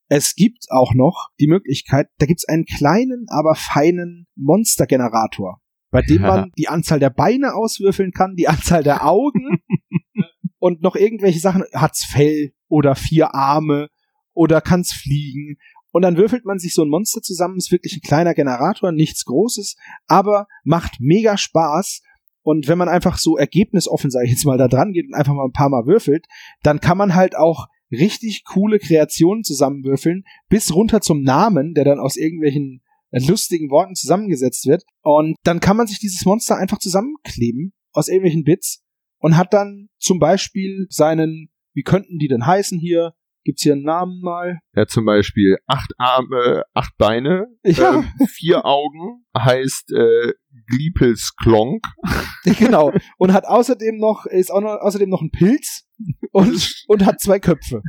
[0.09, 6.23] es gibt auch noch die Möglichkeit, da gibt's einen kleinen, aber feinen Monstergenerator, bei dem
[6.23, 6.27] Ja.
[6.35, 9.59] man die Anzahl der Beine auswürfeln kann, die Anzahl der Augen
[10.59, 11.63] und noch irgendwelche Sachen.
[11.73, 13.89] Hat's Fell oder vier Arme
[14.33, 15.57] oder kann's fliegen?
[15.91, 19.25] Und dann würfelt man sich so ein Monster zusammen, ist wirklich ein kleiner Generator, nichts
[19.25, 22.01] Großes, aber macht mega Spaß.
[22.43, 25.33] Und wenn man einfach so ergebnisoffen, sage ich jetzt mal, da dran geht und einfach
[25.33, 26.27] mal ein paar Mal würfelt,
[26.61, 31.99] dann kann man halt auch richtig coole Kreationen zusammenwürfeln, bis runter zum Namen, der dann
[31.99, 34.83] aus irgendwelchen äh, lustigen Worten zusammengesetzt wird.
[35.01, 38.83] Und dann kann man sich dieses Monster einfach zusammenkleben aus irgendwelchen Bits
[39.19, 43.13] und hat dann zum Beispiel seinen, wie könnten die denn heißen hier?
[43.43, 44.59] Gibt's hier einen Namen mal?
[44.75, 47.99] Ja, zum Beispiel acht Arme, acht Beine, Ja.
[47.99, 50.33] ähm, vier Augen, heißt äh,
[50.67, 51.85] Gliepels Klonk.
[52.59, 52.91] genau.
[53.17, 55.86] Und hat außerdem noch, ist auch noch, außerdem noch ein Pilz
[56.31, 57.81] und, und hat zwei Köpfe.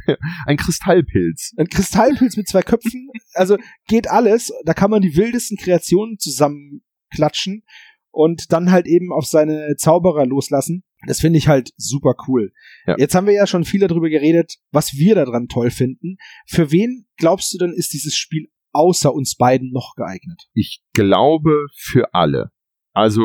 [0.46, 1.52] Ein Kristallpilz.
[1.56, 3.08] Ein Kristallpilz mit zwei Köpfen.
[3.34, 4.52] Also geht alles.
[4.64, 7.62] Da kann man die wildesten Kreationen zusammenklatschen
[8.10, 10.84] und dann halt eben auf seine Zauberer loslassen.
[11.06, 12.52] Das finde ich halt super cool.
[12.86, 12.96] Ja.
[12.98, 16.16] Jetzt haben wir ja schon viel darüber geredet, was wir daran toll finden.
[16.46, 20.48] Für wen glaubst du denn, ist dieses Spiel außer uns beiden noch geeignet?
[20.54, 22.50] Ich glaube für alle.
[22.92, 23.22] Also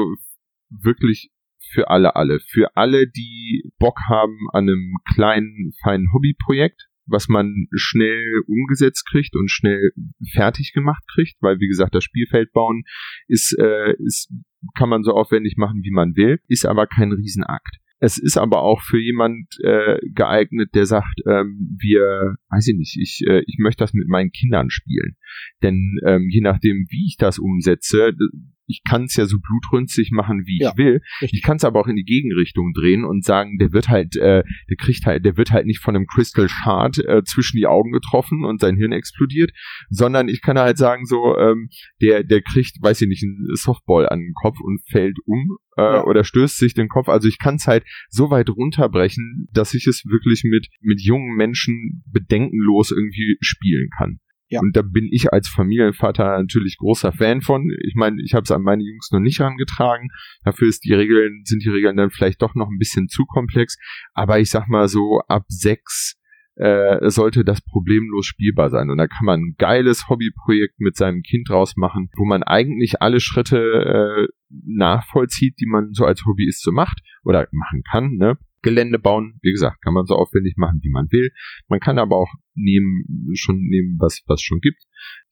[0.69, 1.31] wirklich
[1.71, 2.39] für alle, alle.
[2.39, 9.35] Für alle, die Bock haben an einem kleinen, feinen Hobbyprojekt, was man schnell umgesetzt kriegt
[9.35, 9.91] und schnell
[10.31, 12.83] fertig gemacht kriegt, weil wie gesagt, das Spielfeld bauen
[13.27, 14.31] ist, äh, ist
[14.75, 17.79] kann man so aufwendig machen, wie man will, ist aber kein Riesenakt.
[17.99, 22.97] Es ist aber auch für jemand äh, geeignet, der sagt, ähm, wir, weiß ich nicht,
[22.99, 25.15] ich, äh, ich möchte das mit meinen Kindern spielen.
[25.61, 28.11] Denn ähm, je nachdem, wie ich das umsetze,
[28.67, 31.01] ich kann es ja so blutrünstig machen, wie ja, ich will.
[31.21, 31.39] Richtig.
[31.39, 34.43] Ich kann es aber auch in die Gegenrichtung drehen und sagen, der wird halt, äh,
[34.69, 37.91] der kriegt halt, der wird halt nicht von einem Crystal Shard äh, zwischen die Augen
[37.91, 39.51] getroffen und sein Hirn explodiert,
[39.89, 41.69] sondern ich kann halt sagen, so, ähm,
[42.01, 45.81] der, der kriegt, weiß ich nicht, einen Softball an den Kopf und fällt um äh,
[45.81, 46.03] ja.
[46.05, 47.09] oder stößt sich den Kopf.
[47.09, 51.35] Also ich kann es halt so weit runterbrechen, dass ich es wirklich mit, mit jungen
[51.35, 54.19] Menschen bedenkenlos irgendwie spielen kann.
[54.53, 54.61] Ja.
[54.61, 57.69] Und da bin ich als Familienvater natürlich großer Fan von.
[57.81, 60.09] Ich meine, ich habe es an meine Jungs noch nicht herangetragen.
[60.43, 63.77] Dafür ist die Regeln, sind die Regeln dann vielleicht doch noch ein bisschen zu komplex.
[64.13, 66.19] Aber ich sag mal so, ab sechs
[66.55, 68.89] äh, sollte das problemlos spielbar sein.
[68.89, 73.01] Und da kann man ein geiles Hobbyprojekt mit seinem Kind draus machen, wo man eigentlich
[73.01, 78.17] alle Schritte äh, nachvollzieht, die man so als Hobbyist so macht oder machen kann.
[78.17, 78.37] Ne?
[78.63, 79.37] Gelände bauen.
[79.41, 81.29] Wie gesagt, kann man so aufwendig machen, wie man will.
[81.67, 84.81] Man kann aber auch nehmen, schon nehmen, was, was schon gibt.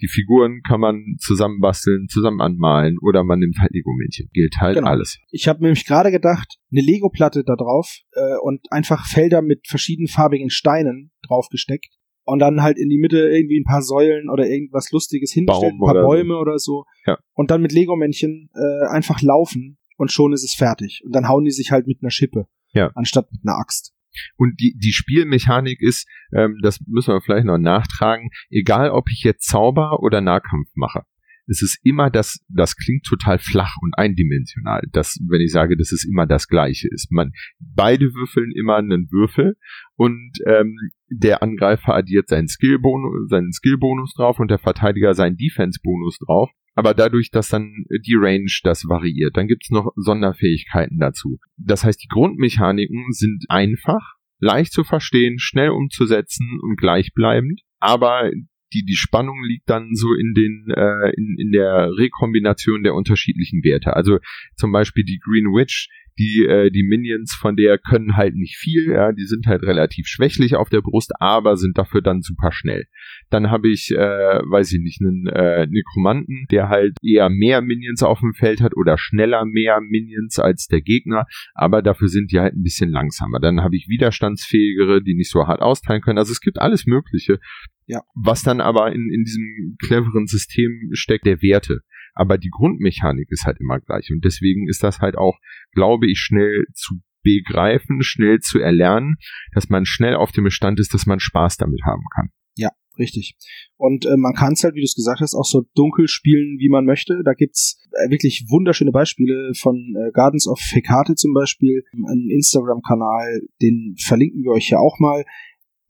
[0.01, 4.29] Die Figuren kann man zusammenbasteln, zusammen anmalen oder man nimmt halt Lego-Männchen.
[4.33, 4.89] Gilt halt genau.
[4.89, 5.19] alles.
[5.31, 10.49] Ich habe nämlich gerade gedacht, eine Lego-Platte da drauf äh, und einfach Felder mit verschiedenfarbigen
[10.49, 15.31] Steinen draufgesteckt und dann halt in die Mitte irgendwie ein paar Säulen oder irgendwas Lustiges
[15.31, 16.85] hingestellt, Baum ein paar Bäume oder so.
[17.05, 17.17] Ja.
[17.33, 21.01] Und dann mit Lego-Männchen äh, einfach laufen und schon ist es fertig.
[21.05, 22.91] Und dann hauen die sich halt mit einer Schippe ja.
[22.95, 23.93] anstatt mit einer Axt.
[24.35, 29.23] Und die, die Spielmechanik ist, ähm, das müssen wir vielleicht noch nachtragen, egal ob ich
[29.23, 31.03] jetzt Zauber oder Nahkampf mache.
[31.47, 35.91] Es ist immer das, das klingt total flach und eindimensional, das, wenn ich sage, dass
[35.91, 37.11] es immer das Gleiche ist.
[37.11, 39.57] Man, beide würfeln immer einen Würfel
[39.95, 40.77] und ähm,
[41.09, 46.93] der Angreifer addiert seinen Skillbonus, seinen Skillbonus drauf und der Verteidiger seinen Defense-Bonus drauf aber
[46.93, 51.39] dadurch, dass dann die Range das variiert, dann gibt's noch Sonderfähigkeiten dazu.
[51.57, 58.31] Das heißt, die Grundmechaniken sind einfach, leicht zu verstehen, schnell umzusetzen und gleichbleibend, aber
[58.73, 63.63] die, die Spannung liegt dann so in den äh, in, in der Rekombination der unterschiedlichen
[63.63, 63.95] Werte.
[63.95, 64.19] Also
[64.55, 65.89] zum Beispiel die Green Witch
[66.21, 70.07] die, äh, die Minions von der können halt nicht viel, ja, die sind halt relativ
[70.07, 72.85] schwächlich auf der Brust, aber sind dafür dann super schnell.
[73.29, 78.03] Dann habe ich, äh, weiß ich nicht, einen äh, Nekromanten, der halt eher mehr Minions
[78.03, 82.39] auf dem Feld hat oder schneller mehr Minions als der Gegner, aber dafür sind die
[82.39, 83.39] halt ein bisschen langsamer.
[83.39, 86.19] Dann habe ich widerstandsfähigere, die nicht so hart austeilen können.
[86.19, 87.39] Also es gibt alles Mögliche.
[87.87, 88.01] Ja.
[88.13, 91.81] Was dann aber in, in diesem cleveren System steckt, der Werte
[92.13, 95.37] aber die Grundmechanik ist halt immer gleich und deswegen ist das halt auch,
[95.73, 99.15] glaube ich, schnell zu begreifen, schnell zu erlernen,
[99.53, 102.29] dass man schnell auf dem Bestand ist, dass man Spaß damit haben kann.
[102.55, 103.35] Ja, richtig.
[103.77, 106.57] Und äh, man kann es halt, wie du es gesagt hast, auch so dunkel spielen,
[106.59, 107.21] wie man möchte.
[107.23, 113.41] Da gibt's äh, wirklich wunderschöne Beispiele von äh, Gardens of Hecate zum Beispiel, ein Instagram-Kanal,
[113.61, 115.23] den verlinken wir euch ja auch mal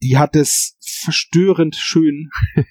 [0.02, 2.30] die hat es verstörend schön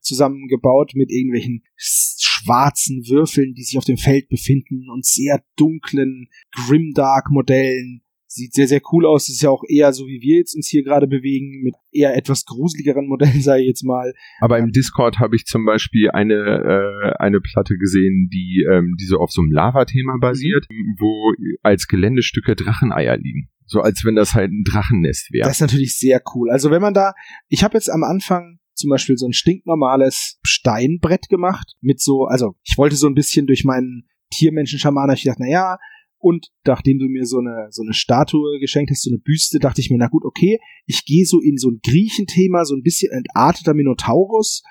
[0.00, 8.02] zusammengebaut mit irgendwelchen schwarzen Würfeln, die sich auf dem Feld befinden und sehr dunklen Grimdark-Modellen.
[8.26, 9.26] Sieht sehr, sehr cool aus.
[9.26, 12.16] Das ist ja auch eher so, wie wir jetzt uns hier gerade bewegen, mit eher
[12.16, 14.12] etwas gruseligeren Modellen, sage ich jetzt mal.
[14.40, 19.06] Aber im Discord habe ich zum Beispiel eine, äh, eine Platte gesehen, die, ähm, die
[19.06, 20.66] so auf so einem Lava-Thema basiert,
[20.98, 23.48] wo als Geländestücke Dracheneier liegen.
[23.66, 25.46] So als wenn das halt ein Drachennest wäre.
[25.46, 26.50] Das ist natürlich sehr cool.
[26.50, 27.14] Also wenn man da,
[27.48, 32.56] ich habe jetzt am Anfang zum Beispiel so ein stinknormales Steinbrett gemacht mit so, also
[32.62, 35.78] ich wollte so ein bisschen durch meinen Tiermenschen-Schaman, ich dachte, na ja,
[36.18, 39.80] und nachdem du mir so eine, so eine Statue geschenkt hast, so eine Büste, dachte
[39.80, 43.12] ich mir, na gut, okay, ich gehe so in so ein Griechenthema, so ein bisschen
[43.12, 44.62] entarteter Minotaurus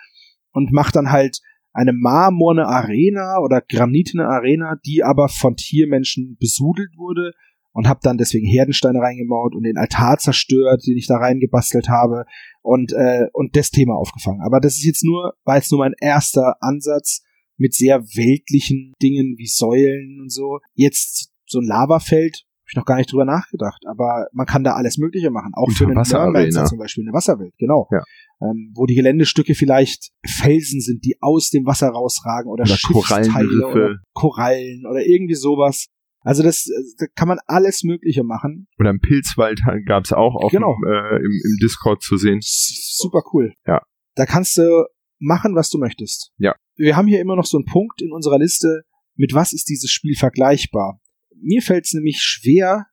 [0.52, 1.40] und mach dann halt
[1.72, 7.34] eine marmorne Arena oder granitene Arena, die aber von Tiermenschen besudelt wurde
[7.74, 12.26] und habe dann deswegen Herdensteine reingemauert und den Altar zerstört, den ich da reingebastelt habe
[12.62, 14.42] und äh, und das Thema aufgefangen.
[14.46, 17.24] Aber das ist jetzt nur, war jetzt nur mein erster Ansatz
[17.58, 20.60] mit sehr weltlichen Dingen wie Säulen und so.
[20.74, 24.74] Jetzt so ein Lavafeld, habe ich noch gar nicht drüber nachgedacht, aber man kann da
[24.74, 27.88] alles Mögliche machen, auch für einen Wasserarena zum Beispiel eine Wasserwelt, genau.
[27.92, 28.02] Ja.
[28.42, 33.68] Ähm, wo die Geländestücke vielleicht Felsen sind, die aus dem Wasser rausragen oder, oder Schiffsteile
[33.68, 35.88] oder Korallen oder irgendwie sowas.
[36.24, 36.68] Also das,
[36.98, 38.68] da kann man alles Mögliche machen.
[38.80, 40.76] Oder im Pilzwald gab es auch auf genau.
[40.76, 42.40] dem, äh, im, im Discord zu sehen.
[42.42, 43.54] Super cool.
[43.68, 43.82] Ja.
[44.16, 44.86] Da kannst du
[45.20, 46.32] machen, was du möchtest.
[46.38, 46.56] Ja.
[46.76, 48.84] Wir haben hier immer noch so einen Punkt in unserer Liste,
[49.16, 51.00] mit was ist dieses Spiel vergleichbar?
[51.44, 52.88] mir fällt es nämlich schwer,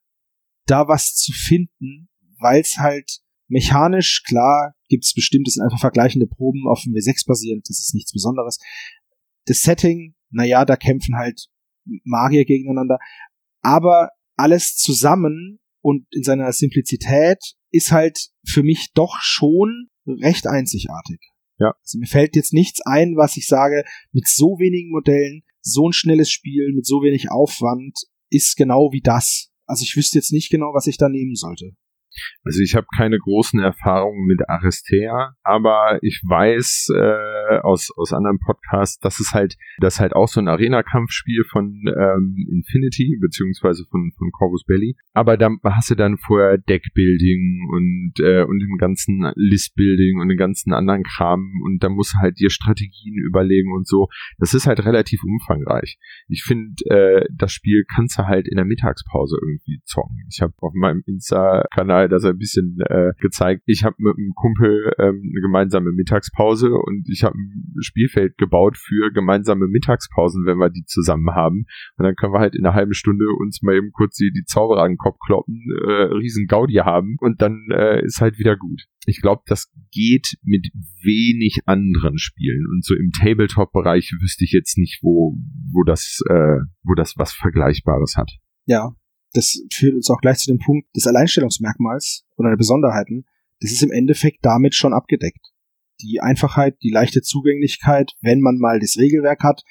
[0.67, 2.09] da was zu finden,
[2.39, 6.93] weil es halt mechanisch, klar, gibt es bestimmt, das sind einfach vergleichende Proben auf dem
[6.93, 8.59] W6 basierend, das ist nichts Besonderes.
[9.47, 11.47] Das Setting, naja, da kämpfen halt
[12.05, 12.99] Magier gegeneinander,
[13.63, 17.39] aber alles zusammen und in seiner Simplizität
[17.71, 21.21] ist halt für mich doch schon recht einzigartig.
[21.59, 21.73] Ja.
[21.83, 25.93] Also mir fällt jetzt nichts ein, was ich sage, mit so wenigen Modellen, so ein
[25.93, 27.99] schnelles Spiel, mit so wenig Aufwand,
[28.31, 29.51] ist genau wie das.
[29.67, 31.73] Also ich wüsste jetzt nicht genau, was ich da nehmen sollte.
[32.45, 38.39] Also ich habe keine großen Erfahrungen mit Aristea, aber ich weiß äh, aus aus anderen
[38.39, 44.13] Podcasts, dass es halt das halt auch so ein Arena-Kampfspiel von ähm, Infinity beziehungsweise von
[44.17, 44.97] von Corvus Belly.
[45.13, 50.39] Aber da hast du dann vorher Deckbuilding und äh, und dem ganzen Listbuilding und den
[50.39, 54.09] ganzen anderen Kram und da musst du halt dir Strategien überlegen und so.
[54.39, 55.99] Das ist halt relativ umfangreich.
[56.29, 60.25] Ich finde, äh, das Spiel kannst du halt in der Mittagspause irgendwie zocken.
[60.29, 63.63] Ich habe auf meinem Insta-Kanal mal, dass er ein bisschen äh, gezeigt.
[63.67, 68.77] Ich habe mit einem Kumpel ähm, eine gemeinsame Mittagspause und ich habe ein Spielfeld gebaut
[68.77, 71.67] für gemeinsame Mittagspausen, wenn wir die zusammen haben.
[71.97, 74.45] Und dann können wir halt in einer halben Stunde uns mal eben kurz die, die
[74.45, 78.57] Zauberer an den Kopf kloppen, äh, riesen Gaudi haben und dann äh, ist halt wieder
[78.57, 78.83] gut.
[79.07, 80.69] Ich glaube, das geht mit
[81.03, 85.37] wenig anderen Spielen und so im Tabletop-Bereich wüsste ich jetzt nicht, wo
[85.73, 88.31] wo das äh, wo das was Vergleichbares hat.
[88.67, 88.91] Ja,
[89.33, 93.25] das führt uns auch gleich zu dem Punkt des Alleinstellungsmerkmals oder der Besonderheiten.
[93.61, 95.53] Das ist im Endeffekt damit schon abgedeckt.
[96.01, 99.63] Die Einfachheit, die leichte Zugänglichkeit, wenn man mal das Regelwerk hat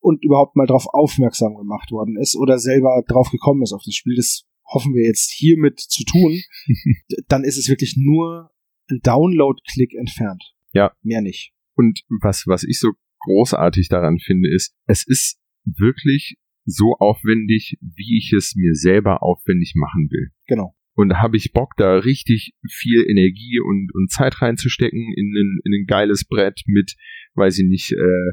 [0.00, 3.94] und überhaupt mal darauf aufmerksam gemacht worden ist oder selber drauf gekommen ist auf das
[3.94, 6.40] Spiel, das hoffen wir jetzt hiermit zu tun,
[7.28, 8.50] dann ist es wirklich nur
[8.90, 10.42] ein Download-Klick entfernt.
[10.72, 10.92] Ja.
[11.02, 11.52] Mehr nicht.
[11.74, 18.18] Und was, was ich so großartig daran finde, ist, es ist wirklich so aufwendig, wie
[18.18, 20.30] ich es mir selber aufwendig machen will.
[20.46, 20.74] Genau.
[20.94, 25.58] Und da habe ich Bock, da richtig viel Energie und, und Zeit reinzustecken in ein,
[25.64, 26.94] in ein geiles Brett mit,
[27.34, 28.32] weiß ich nicht, äh,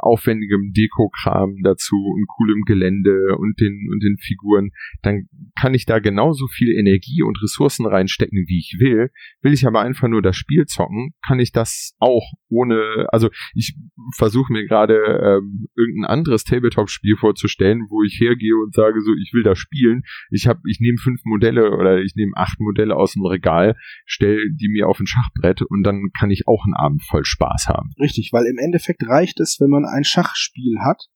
[0.00, 4.70] aufwendigem Dekokram dazu und coolem Gelände und den und den Figuren,
[5.02, 5.28] dann
[5.60, 9.10] kann ich da genauso viel Energie und Ressourcen reinstecken, wie ich will.
[9.42, 13.76] Will ich aber einfach nur das Spiel zocken, kann ich das auch ohne, also ich
[14.16, 19.32] versuche mir gerade ähm, irgendein anderes Tabletop-Spiel vorzustellen, wo ich hergehe und sage so, ich
[19.32, 20.02] will das spielen.
[20.30, 23.76] Ich habe, ich nehme fünf Modelle oder ich nehme acht Modelle aus dem Regal,
[24.06, 27.68] stell die mir auf ein Schachbrett und dann kann ich auch einen Abend voll Spaß
[27.68, 27.90] haben.
[27.98, 31.08] Richtig, weil im Endeffekt reicht es, wenn man ein Schachspiel hat.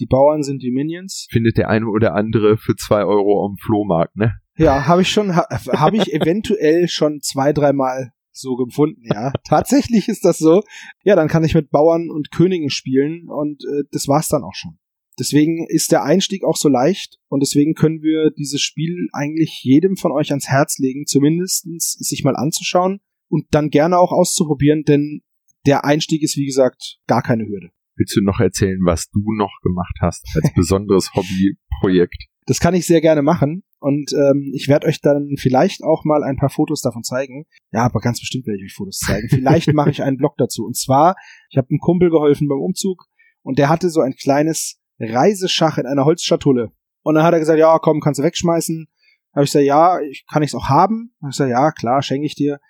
[0.00, 1.26] Die Bauern sind die Minions.
[1.30, 4.34] Findet der eine oder andere für zwei Euro am Flohmarkt, ne?
[4.56, 9.32] Ja, habe ich schon, ha, habe ich eventuell schon zwei, dreimal so gefunden, ja.
[9.44, 10.62] Tatsächlich ist das so.
[11.02, 14.54] Ja, dann kann ich mit Bauern und Königen spielen und äh, das war's dann auch
[14.54, 14.78] schon.
[15.18, 19.96] Deswegen ist der Einstieg auch so leicht und deswegen können wir dieses Spiel eigentlich jedem
[19.96, 25.22] von euch ans Herz legen, zumindestens sich mal anzuschauen und dann gerne auch auszuprobieren, denn
[25.66, 27.70] der Einstieg ist wie gesagt gar keine Hürde.
[27.98, 32.26] Willst du noch erzählen, was du noch gemacht hast als besonderes Hobbyprojekt?
[32.46, 36.22] Das kann ich sehr gerne machen und ähm, ich werde euch dann vielleicht auch mal
[36.22, 37.46] ein paar Fotos davon zeigen.
[37.72, 39.28] Ja, aber ganz bestimmt werde ich euch Fotos zeigen.
[39.28, 40.64] Vielleicht mache ich einen Blog dazu.
[40.64, 41.16] Und zwar,
[41.50, 43.04] ich habe einem Kumpel geholfen beim Umzug
[43.42, 46.72] und der hatte so ein kleines Reiseschach in einer Holzschatulle.
[47.02, 48.86] Und dann hat er gesagt, ja, komm, kannst du wegschmeißen.
[49.34, 51.14] Habe ich gesagt, ja, ich, kann ich es auch haben?
[51.20, 52.60] Habe ich gesagt, ja, klar, schenke ich dir.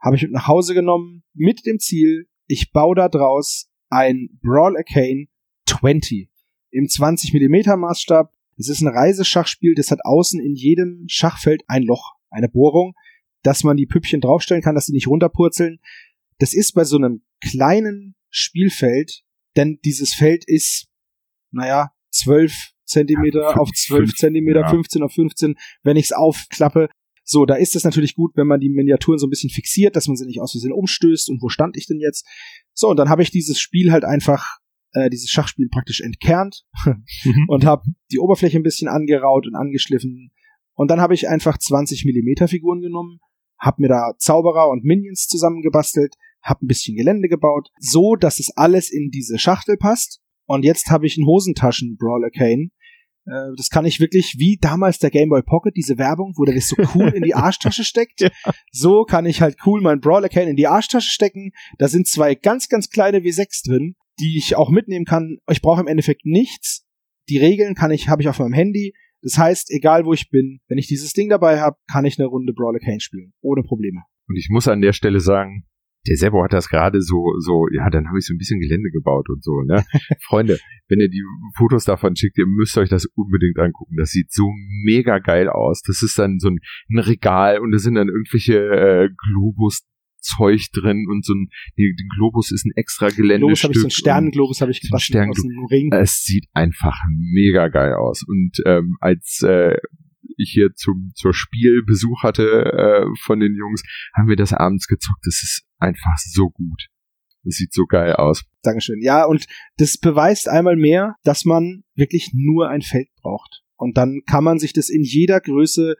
[0.00, 4.76] Habe ich mit nach Hause genommen mit dem Ziel, ich baue da draus ein Brawl
[4.76, 5.26] Arcane
[5.66, 6.30] 20
[6.70, 8.32] im 20 mm Maßstab.
[8.56, 12.94] Das ist ein Reiseschachspiel, das hat außen in jedem Schachfeld ein Loch, eine Bohrung,
[13.42, 15.78] dass man die Püppchen draufstellen kann, dass sie nicht runterpurzeln.
[16.38, 19.24] Das ist bei so einem kleinen Spielfeld,
[19.56, 20.88] denn dieses Feld ist,
[21.50, 24.68] naja, 12 Zentimeter ja, auf 12 Zentimeter, ja.
[24.68, 25.56] 15 auf 15.
[25.82, 26.88] Wenn ich es aufklappe,
[27.32, 30.06] so, da ist es natürlich gut, wenn man die Miniaturen so ein bisschen fixiert, dass
[30.06, 32.26] man sie nicht aus Versehen umstößt und wo stand ich denn jetzt?
[32.74, 34.58] So, und dann habe ich dieses Spiel halt einfach,
[34.92, 36.64] äh, dieses Schachspiel praktisch entkernt
[37.48, 40.30] und habe die Oberfläche ein bisschen angeraut und angeschliffen.
[40.74, 43.18] Und dann habe ich einfach 20 Millimeter Figuren genommen,
[43.58, 48.50] habe mir da Zauberer und Minions zusammengebastelt, habe ein bisschen Gelände gebaut, so dass es
[48.56, 50.20] alles in diese Schachtel passt.
[50.46, 52.70] Und jetzt habe ich einen Hosentaschen-Brawler Kane,
[53.24, 56.68] das kann ich wirklich, wie damals der Game Boy Pocket, diese Werbung, wo der das
[56.68, 58.20] so cool in die Arschtasche steckt.
[58.20, 58.30] ja.
[58.70, 61.52] So kann ich halt cool mein Brawler Can in die Arschtasche stecken.
[61.78, 65.38] Da sind zwei ganz, ganz kleine W6 drin, die ich auch mitnehmen kann.
[65.50, 66.84] Ich brauche im Endeffekt nichts.
[67.28, 68.94] Die Regeln kann ich, habe ich auf meinem Handy.
[69.22, 72.26] Das heißt, egal wo ich bin, wenn ich dieses Ding dabei habe, kann ich eine
[72.26, 73.32] Runde Brawler Cane spielen.
[73.40, 74.02] Ohne Probleme.
[74.28, 75.64] Und ich muss an der Stelle sagen,
[76.06, 78.90] der Sebo hat das gerade so, so, ja, dann habe ich so ein bisschen Gelände
[78.90, 79.84] gebaut und so, ne?
[80.26, 81.22] Freunde, wenn ihr die
[81.56, 83.96] Fotos davon schickt, ihr müsst euch das unbedingt angucken.
[83.96, 84.50] Das sieht so
[84.84, 85.82] mega geil aus.
[85.82, 86.58] Das ist dann so ein,
[86.90, 89.82] ein Regal und da sind dann irgendwelche äh, Globus
[90.22, 93.40] Zeug drin und so ein, den Globus ist ein extra Geländestück.
[93.40, 95.90] Globus habe ich, so einen Sternenglobus habe ich gebastelt Stern aus dem Ring.
[95.92, 99.76] Es sieht einfach mega geil aus und ähm, als äh,
[100.36, 103.82] ich hier zum zur Spielbesuch hatte äh, von den Jungs,
[104.14, 105.24] haben wir das abends gezockt.
[105.24, 106.88] Das ist einfach so gut.
[107.44, 108.44] Das sieht so geil aus.
[108.62, 109.02] Dankeschön.
[109.02, 113.62] Ja, und das beweist einmal mehr, dass man wirklich nur ein Feld braucht.
[113.76, 115.96] Und dann kann man sich das in jeder Größe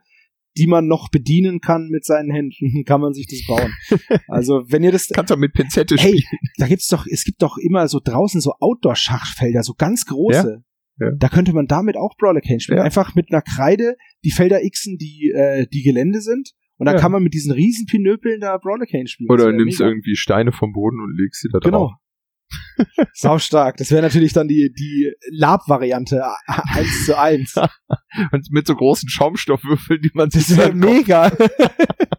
[0.56, 3.72] die man noch bedienen kann mit seinen Händen, kann man sich das bauen.
[4.28, 6.40] Also wenn ihr das kannst du mit Pinzette hey, spielen.
[6.56, 10.62] da gibt's doch, es gibt doch immer so draußen so Outdoor-Schachfelder, so ganz große.
[10.98, 11.06] Ja?
[11.06, 11.12] Ja.
[11.16, 12.78] Da könnte man damit auch Brawler Cane spielen.
[12.78, 12.84] Ja.
[12.84, 16.52] Einfach mit einer Kreide die Felder xen, die äh, die Gelände sind.
[16.82, 19.30] Und dann kann man mit diesen riesen Pinöpeln da Brawler Cane spielen.
[19.30, 19.88] Oder nimmst mega.
[19.88, 21.78] irgendwie Steine vom Boden und legst sie da genau.
[21.78, 21.92] drauf.
[23.14, 23.76] Sau stark.
[23.76, 27.54] Das wäre natürlich dann die, die Lab-Variante eins zu eins.
[28.32, 30.48] Und mit so großen Schaumstoffwürfeln, die man sich.
[30.48, 31.30] Das wäre mega.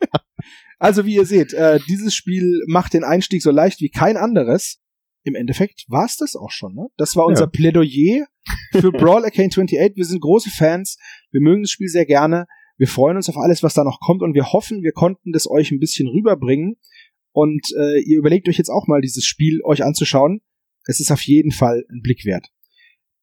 [0.79, 4.79] also, wie ihr seht, äh, dieses Spiel macht den Einstieg so leicht wie kein anderes.
[5.25, 6.73] Im Endeffekt war es das auch schon.
[6.73, 6.87] Ne?
[6.95, 7.49] Das war unser ja.
[7.49, 8.25] Plädoyer
[8.71, 9.77] für Brawl Arcane 28.
[9.95, 10.97] Wir sind große Fans.
[11.31, 12.47] Wir mögen das Spiel sehr gerne.
[12.77, 15.49] Wir freuen uns auf alles, was da noch kommt und wir hoffen, wir konnten das
[15.49, 16.77] euch ein bisschen rüberbringen.
[17.31, 20.41] Und äh, ihr überlegt euch jetzt auch mal, dieses Spiel euch anzuschauen.
[20.85, 22.49] Es ist auf jeden Fall ein Blick wert.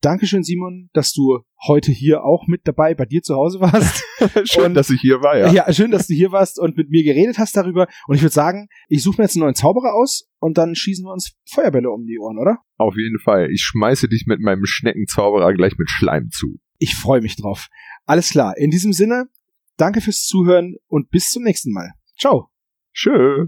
[0.03, 4.03] Dankeschön, Simon, dass du heute hier auch mit dabei bei dir zu Hause warst.
[4.51, 5.53] schön, und, dass ich hier war, ja.
[5.53, 7.87] Ja, schön, dass du hier warst und mit mir geredet hast darüber.
[8.07, 11.05] Und ich würde sagen, ich suche mir jetzt einen neuen Zauberer aus und dann schießen
[11.05, 12.61] wir uns Feuerbälle um die Ohren, oder?
[12.79, 13.51] Auf jeden Fall.
[13.51, 16.59] Ich schmeiße dich mit meinem Schneckenzauberer gleich mit Schleim zu.
[16.79, 17.69] Ich freue mich drauf.
[18.07, 18.57] Alles klar.
[18.57, 19.29] In diesem Sinne,
[19.81, 21.93] danke fürs Zuhören und bis zum nächsten Mal.
[22.19, 22.51] Ciao.
[22.93, 23.47] Tschö.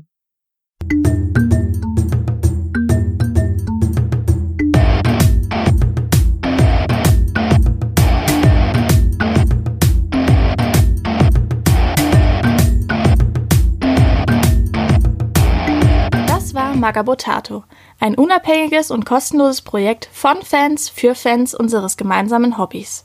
[16.26, 17.64] Das war Magabotato,
[18.00, 23.04] ein unabhängiges und kostenloses Projekt von Fans für Fans unseres gemeinsamen Hobbys.